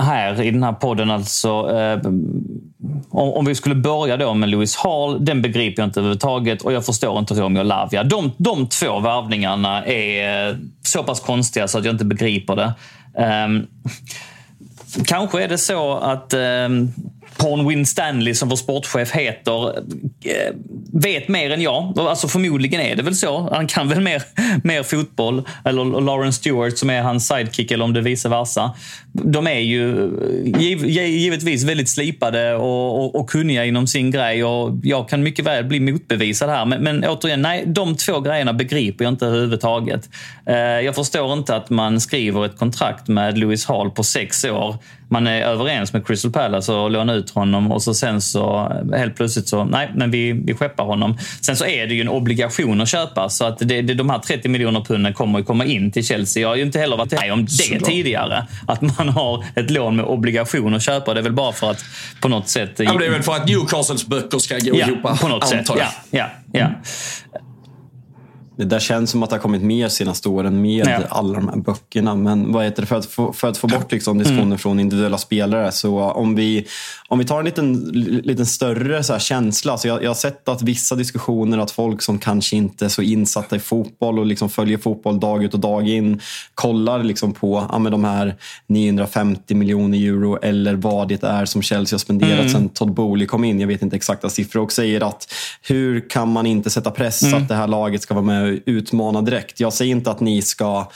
[0.01, 1.11] här i den här podden.
[1.11, 1.99] Alltså, eh,
[3.11, 6.73] om, om, vi skulle börja då med Lewis Hall, den begriper jag inte överhuvudtaget och
[6.73, 8.05] jag förstår inte Romeo Lavia.
[8.05, 12.73] De, de två värvningarna är eh, så pass konstiga så att jag inte begriper det.
[13.19, 13.49] Eh,
[15.07, 16.93] kanske är det så att ehm,
[17.37, 19.77] Porn Win Stanley, som vår sportchef heter,
[20.25, 20.55] eh,
[20.93, 21.99] vet mer än jag.
[21.99, 23.49] Alltså förmodligen är det väl så.
[23.53, 24.23] Han kan väl mer,
[24.65, 25.43] mer fotboll.
[25.65, 28.73] Eller Lauren Stewart som är hans sidekick, eller om det är vice versa.
[29.13, 34.45] De är ju eh, giv, givetvis väldigt slipade och, och, och, kunniga inom sin grej.
[34.45, 36.65] Och jag kan mycket väl bli motbevisad här.
[36.65, 40.09] Men, men återigen, nej, de två grejerna begriper jag inte överhuvudtaget.
[40.47, 44.77] Eh, jag förstår inte att man skriver ett kontrakt med Lewis Hall på sex år
[45.13, 49.17] man är överens med Crystal Palace och lånar ut honom och så sen så helt
[49.17, 51.19] plötsligt så, nej, men vi, vi skeppar honom.
[51.41, 54.19] Sen så är det ju en obligation att köpa så att det, det, de här
[54.19, 56.41] 30 miljoner punden kommer ju komma in till Chelsea.
[56.41, 58.47] Jag har ju inte heller varit med om det tidigare.
[58.67, 61.15] Att man har ett lån med obligation att köpa.
[61.15, 61.85] Det är väl bara för att
[62.21, 62.73] på något sätt...
[62.77, 65.71] Ja, det är väl för att Newcastles böcker ska gå ja, ihop, på något sätt.
[65.79, 66.69] Ja, ja, ja.
[68.57, 71.01] Det där känns som att det har kommit mer senaste åren med ja.
[71.09, 72.15] alla de här böckerna.
[72.15, 74.59] Men vad heter det, för att få, för att få bort liksom diskussioner mm.
[74.59, 75.73] från individuella spelare.
[75.73, 76.67] Så om vi,
[77.09, 77.75] om vi tar en liten,
[78.25, 79.79] liten större så känsla.
[79.79, 83.03] Så jag, jag har sett att vissa diskussioner, att folk som kanske inte är så
[83.03, 86.21] insatta i fotboll och liksom följer fotboll dag ut och dag in,
[86.55, 88.37] kollar liksom på ja, de här
[88.67, 92.53] 950 miljoner euro eller vad det är som Chelsea har spenderat mm.
[92.53, 93.61] sen Todd Boehly kom in.
[93.61, 94.63] Jag vet inte exakta siffror.
[94.63, 95.33] Och säger att
[95.63, 97.43] hur kan man inte sätta press mm.
[97.43, 99.61] att det här laget ska vara med utmana direkt.
[99.61, 100.87] Jag säger inte att ni ska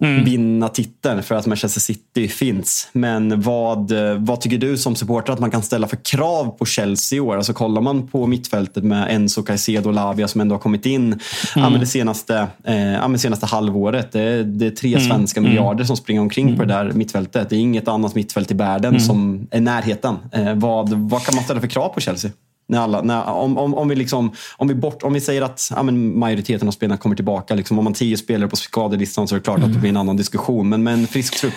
[0.00, 0.24] mm.
[0.24, 2.88] vinna titeln för att Manchester City finns.
[2.92, 7.16] Men vad, vad tycker du som supporter att man kan ställa för krav på Chelsea
[7.16, 7.36] i år?
[7.36, 11.04] Alltså kollar man på mittfältet med Enzo Caicedo och Lavia som ändå har kommit in
[11.06, 11.72] mm.
[11.72, 14.12] ja, det senaste, eh, ja, senaste halvåret.
[14.12, 15.08] Det är, det är tre mm.
[15.08, 15.50] svenska mm.
[15.50, 17.50] miljarder som springer omkring på det där mittfältet.
[17.50, 19.00] Det är inget annat mittfält i världen mm.
[19.00, 20.16] som är närheten.
[20.32, 22.30] Eh, vad, vad kan man ställa för krav på Chelsea?
[22.68, 25.72] När alla, när, om, om, om, vi liksom, om, vi bort, om vi säger att
[25.76, 27.54] ja, majoriteten av spelarna kommer tillbaka.
[27.54, 29.68] Liksom, om man tio spelare på skadelistan så är det klart mm.
[29.68, 30.68] att det blir en annan diskussion.
[30.68, 31.54] Men med en frisk trupp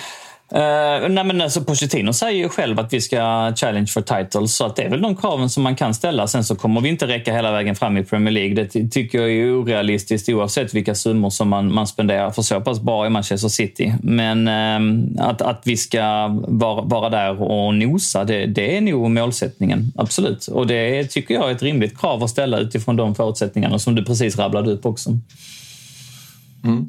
[0.55, 4.65] Uh, nej men alltså Pochettino säger ju själv att vi ska challenge for titles, så
[4.65, 6.27] att det är väl de kraven som man kan ställa.
[6.27, 8.67] Sen så kommer vi inte räcka hela vägen fram i Premier League.
[8.73, 12.81] Det tycker jag är orealistiskt oavsett vilka summor som man, man spenderar, för så pass
[12.81, 13.93] bra i Manchester City.
[14.03, 19.11] Men uh, att, att vi ska vara, vara där och nosa, det, det, är nog
[19.11, 19.93] målsättningen.
[19.95, 20.47] Absolut.
[20.47, 24.05] Och det tycker jag är ett rimligt krav att ställa utifrån de förutsättningarna som du
[24.05, 25.17] precis rabblade upp också.
[26.64, 26.88] Mm.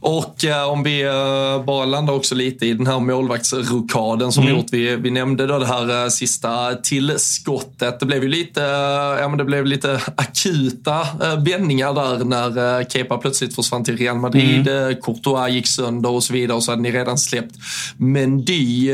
[0.00, 4.56] Och eh, om vi eh, bara landar också lite i den här målvaktsrokaden som mm.
[4.56, 4.66] gjort.
[4.72, 8.00] Vi, vi nämnde då det här eh, sista tillskottet.
[8.00, 12.80] Det blev ju lite, eh, ja, men det blev lite akuta eh, vändningar där när
[12.80, 14.68] eh, Kepa plötsligt försvann till Real Madrid.
[14.68, 14.94] Mm.
[15.02, 17.54] Courtois gick sönder och så vidare och så hade ni redan släppt
[17.96, 18.92] Mendy.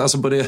[0.00, 0.46] Alltså både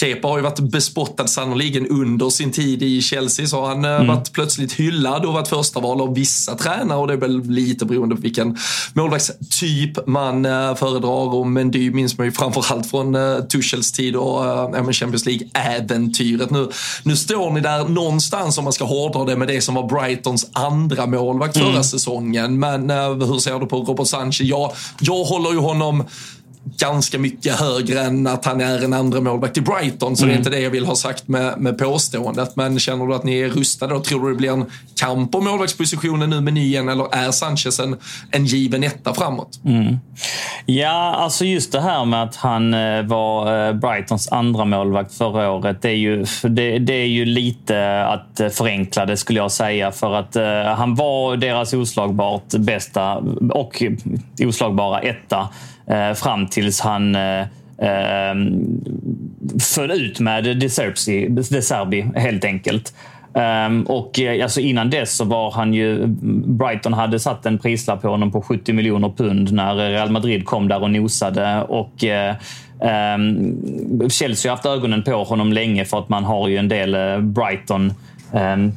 [0.00, 4.06] Kepa har ju varit bespottad sannoliken under sin tid i Chelsea så har han mm.
[4.06, 7.84] varit plötsligt hyllad och varit första val av vissa tränare och det är väl lite
[7.84, 8.47] beroende på vilken
[8.92, 11.34] målvaktstyp man äh, föredrar.
[11.34, 14.44] Och Mendy minns man ju framförallt från äh, Tuchels tid och
[14.76, 16.50] äh, Champions League-äventyret.
[16.50, 16.70] Nu,
[17.02, 20.50] nu står ni där någonstans om man ska hårdra det med det som var Brightons
[20.52, 21.84] andra målvakt förra mm.
[21.84, 22.58] säsongen.
[22.58, 24.40] Men hur ser du på Robert Sanchez?
[24.40, 26.04] Jag, jag håller ju honom
[26.76, 30.16] ganska mycket högre än att han är en andra målvakt i Brighton.
[30.16, 30.28] Så mm.
[30.28, 30.38] det är mm.
[30.38, 32.56] inte det jag vill ha sagt med, med påståendet.
[32.56, 34.66] Men känner du att ni är rustade och tror du det blir en
[35.00, 37.96] kamp om målvaktspositionen nu med nyen eller är Sanchez en,
[38.30, 39.60] en given etta framåt?
[39.64, 39.96] Mm.
[40.66, 45.50] Ja, alltså just det här med att han eh, var eh, Brightons andra målvakt förra
[45.50, 45.82] året.
[45.82, 49.92] Det är ju, det, det är ju lite att förenkla det skulle jag säga.
[49.92, 50.42] För att uh,
[50.76, 53.16] han var deras oslagbart bästa
[53.50, 53.82] och
[54.40, 55.48] oslagbara etta
[55.90, 57.40] eh, fram tills han eh,
[57.78, 58.34] eh,
[59.60, 62.92] föll ut med De Serbi, De Serbi helt enkelt.
[63.32, 66.06] Um, och eh, alltså innan dess så var han ju...
[66.46, 70.68] Brighton hade satt en prislapp på honom på 70 miljoner pund när Real Madrid kom
[70.68, 71.62] där och nosade.
[71.62, 72.34] Och, uh,
[73.14, 76.94] um, Chelsea har haft ögonen på honom länge för att man har ju en del
[76.94, 77.92] uh, Brighton
[78.32, 78.72] um,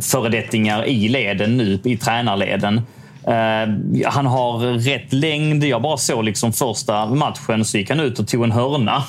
[0.00, 2.80] föredettingar i leden nu, i tränarleden.
[3.28, 5.64] Uh, han har rätt längd.
[5.64, 8.92] Jag bara såg liksom första matchen så gick han ut och tog en hörna.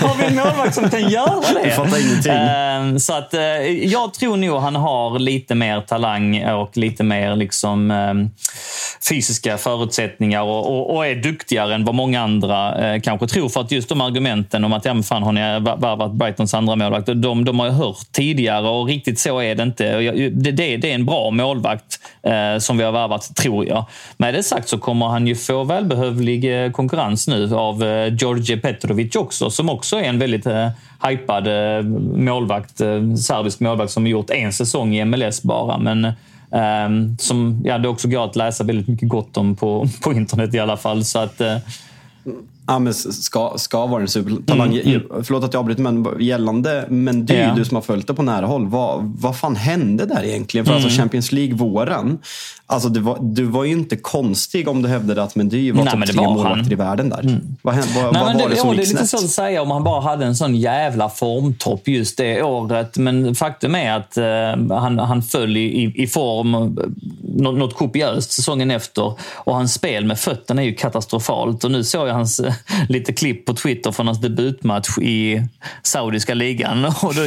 [0.00, 1.60] har vi en målvakt som kan göra det?
[1.64, 2.32] Jag fattar ingenting.
[2.32, 3.40] Uh, så att, uh,
[3.84, 8.30] jag tror nog han har lite mer talang och lite mer liksom, ehm,
[9.08, 13.48] fysiska förutsättningar och, och, och, är duktigare än vad många andra uh, kanske tror.
[13.48, 16.76] För att just de argumenten om att ja, men fan, har ni värvat Brightons andra
[16.76, 19.98] målvakt, de, de har jag hört tidigare och riktigt så är det inte.
[19.98, 22.00] Det, det, det är en bra målvakt målvakt.
[22.22, 23.84] eh, som vi har värvat, tror jag.
[24.18, 28.56] Med det sagt så kommer han ju få välbehövlig eh, konkurrens nu av eh, George
[28.56, 30.68] Petrovic också, som också är en väldigt eh,
[31.08, 31.82] hypad eh,
[32.16, 35.78] målvakt, eh, serbisk målvakt som har gjort en säsong i MLS bara.
[35.78, 36.12] Men
[36.52, 40.54] ehm, som ja, det också går att läsa väldigt mycket gott om på, på internet
[40.54, 41.04] i alla fall.
[41.04, 41.56] Så att, eh,
[42.66, 44.76] Ja, men ska, ska vara en supertalang.
[44.76, 45.24] Mm, mm.
[45.24, 47.54] Förlåt att jag avbryter, men gällande men du, ja.
[47.54, 48.66] du som har följt det på nära håll.
[48.66, 50.66] Vad, vad fan hände där egentligen?
[50.66, 50.86] För alltså mm.
[50.86, 52.18] alltså Champions League-våren,
[52.66, 56.06] alltså du, var, du var ju inte konstig om du hävdade att Mendy var topp
[56.06, 57.20] tre målvakter i världen där.
[57.20, 57.56] Mm.
[57.62, 59.62] Vad, vad, Nej, vad var det, det som gick Det är lite svårt att säga
[59.62, 62.98] om han bara hade en sån jävla formtopp just det året.
[62.98, 66.70] Men faktum är att uh, han, han föll i, i form uh,
[67.36, 69.12] något kopiöst säsongen efter.
[69.34, 71.64] Och hans spel med fötterna är ju katastrofalt.
[71.64, 72.40] Och nu såg jag hans
[72.88, 75.42] lite klipp på Twitter från hans debutmatch i
[75.82, 76.84] saudiska ligan.
[77.02, 77.26] Och då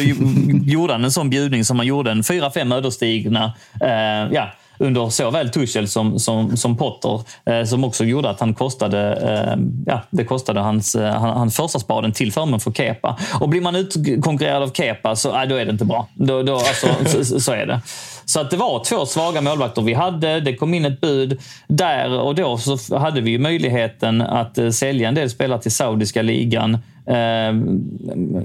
[0.64, 5.10] gjorde han en sån bjudning som han gjorde, en fyra, fem ödesdigra eh, ja, under
[5.10, 10.02] såväl Tuchel som, som, som Potter, eh, som också gjorde att han kostade, eh, ja,
[10.10, 13.20] det kostade hans, eh, hans första till förmån för Kepa.
[13.40, 16.08] Och blir man utkonkurrerad av Kepa så eh, då är det inte bra.
[16.14, 17.82] Då, då, alltså, så, så, är det.
[18.30, 20.40] Så att det var två svaga målvakter vi hade.
[20.40, 21.40] Det kom in ett bud.
[21.68, 26.22] Där och då så hade vi möjligheten att eh, sälja en del spelare till saudiska
[26.22, 26.78] ligan.
[27.06, 27.54] Eh,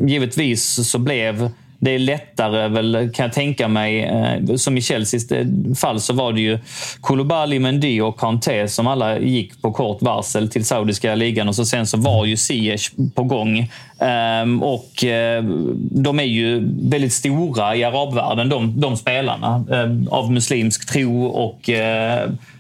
[0.09, 4.03] givetvis så blev det är lättare, väl, kan jag tänka mig.
[4.03, 5.27] Eh, som i Chelseas
[5.81, 6.59] fall så var det ju
[7.01, 11.65] Koulibaly, Mendy och Kanté som alla gick på kort varsel till saudiska ligan och så
[11.65, 13.71] sen så var ju Ziyech på gång.
[13.99, 15.45] Ehm, och eh,
[15.91, 19.65] de är ju väldigt stora i arabvärlden, de, de spelarna.
[19.71, 21.71] Eh, av muslimsk tro och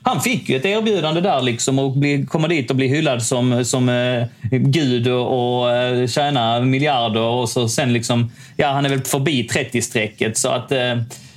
[0.06, 3.64] han fick ju ett erbjudande där liksom och bli, komma dit och bli hyllad som,
[3.64, 8.88] som eh, gud och, och eh, tjäna miljarder och så sen liksom, ja han är
[8.88, 10.96] väl förbi 30-strecket så att eh,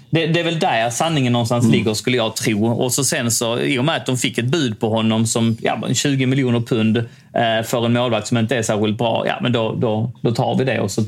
[0.09, 1.78] det, det, är väl där sanningen någonstans mm.
[1.78, 2.68] ligger skulle jag tro.
[2.68, 5.57] Och så sen så, i och med att de fick ett bud på honom som
[5.61, 9.51] ja, 20 miljoner pund eh, för en målvakt som inte är särskilt bra, ja men
[9.51, 11.01] då, då, då tar vi det och så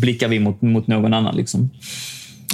[0.00, 1.36] blickar vi mot, mot någon annan.
[1.36, 1.70] Liksom.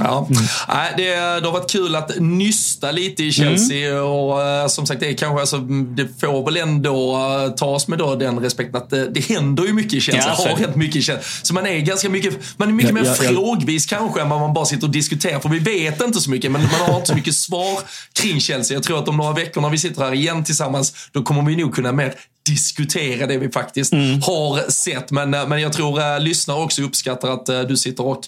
[0.04, 0.28] Ja.
[0.30, 0.96] Mm.
[0.96, 4.04] det, det har varit kul att nysta lite i Chelsea mm.
[4.04, 5.58] och uh, som sagt, det, är kanske, alltså,
[5.96, 9.72] det får väl ändå uh, tas med då den respekten att det, det händer ju
[9.72, 10.34] mycket i Chelsea.
[10.38, 11.24] Ja, har hänt mycket i Chelsea.
[11.42, 14.40] Så man är ganska mycket, man är mycket ja, mer ja, frågvis kanske än vad
[14.40, 15.40] man bara sitter och diskuterar.
[15.40, 17.78] För vi vet inte så mycket, men man har inte så mycket svar
[18.12, 18.76] kring Chelsea.
[18.76, 21.56] Jag tror att om några veckor när vi sitter här igen tillsammans, då kommer vi
[21.56, 24.22] nog kunna mer diskutera det vi faktiskt mm.
[24.22, 25.10] har sett.
[25.10, 28.18] Men, eh, men jag tror äh, lyssnare också uppskattar att äh, du sitter och,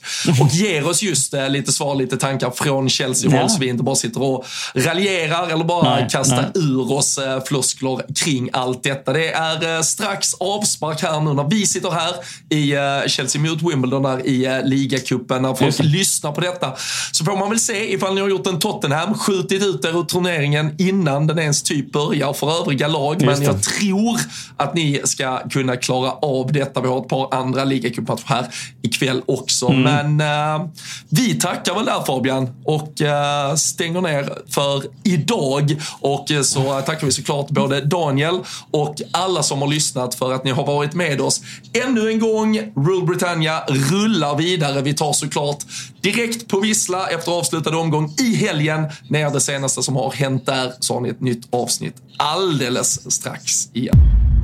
[0.40, 3.40] och ger oss just äh, lite svar, lite tankar från Chelsea-håll.
[3.40, 3.48] Ja.
[3.48, 6.64] Så vi inte bara sitter och raljerar eller bara nej, kastar nej.
[6.64, 9.12] ur oss äh, floskler kring allt detta.
[9.12, 12.14] Det är strax avspark här nu när vi sitter här
[12.50, 12.74] i
[13.08, 15.42] Chelsea mot Wimbledon där i ligacupen.
[15.42, 16.72] När folk lyssnar på detta
[17.12, 20.04] så får man väl se ifall ni har gjort en Tottenham, skjutit ut er ur
[20.04, 23.22] turneringen innan den ens typ börjar för övriga lag.
[23.24, 24.20] Men jag tror tror
[24.57, 26.80] att ni ska kunna klara av detta.
[26.80, 28.46] Vi har ett par andra ligacupmatcher här
[28.82, 29.68] ikväll också.
[29.68, 30.16] Mm.
[30.16, 30.68] Men uh,
[31.09, 35.82] vi tackar väl där Fabian och uh, stänger ner för idag.
[36.00, 38.38] Och uh, så tackar vi såklart både Daniel
[38.70, 41.40] och alla som har lyssnat för att ni har varit med oss.
[41.86, 44.82] Ännu en gång, Rule Britannia rullar vidare.
[44.82, 45.59] Vi tar såklart
[46.00, 48.86] direkt på vissla efter avslutad omgång i helgen.
[49.09, 53.68] Ner det senaste som har hänt där så har ni ett nytt avsnitt alldeles strax
[53.72, 53.93] igen.
[53.95, 54.43] it.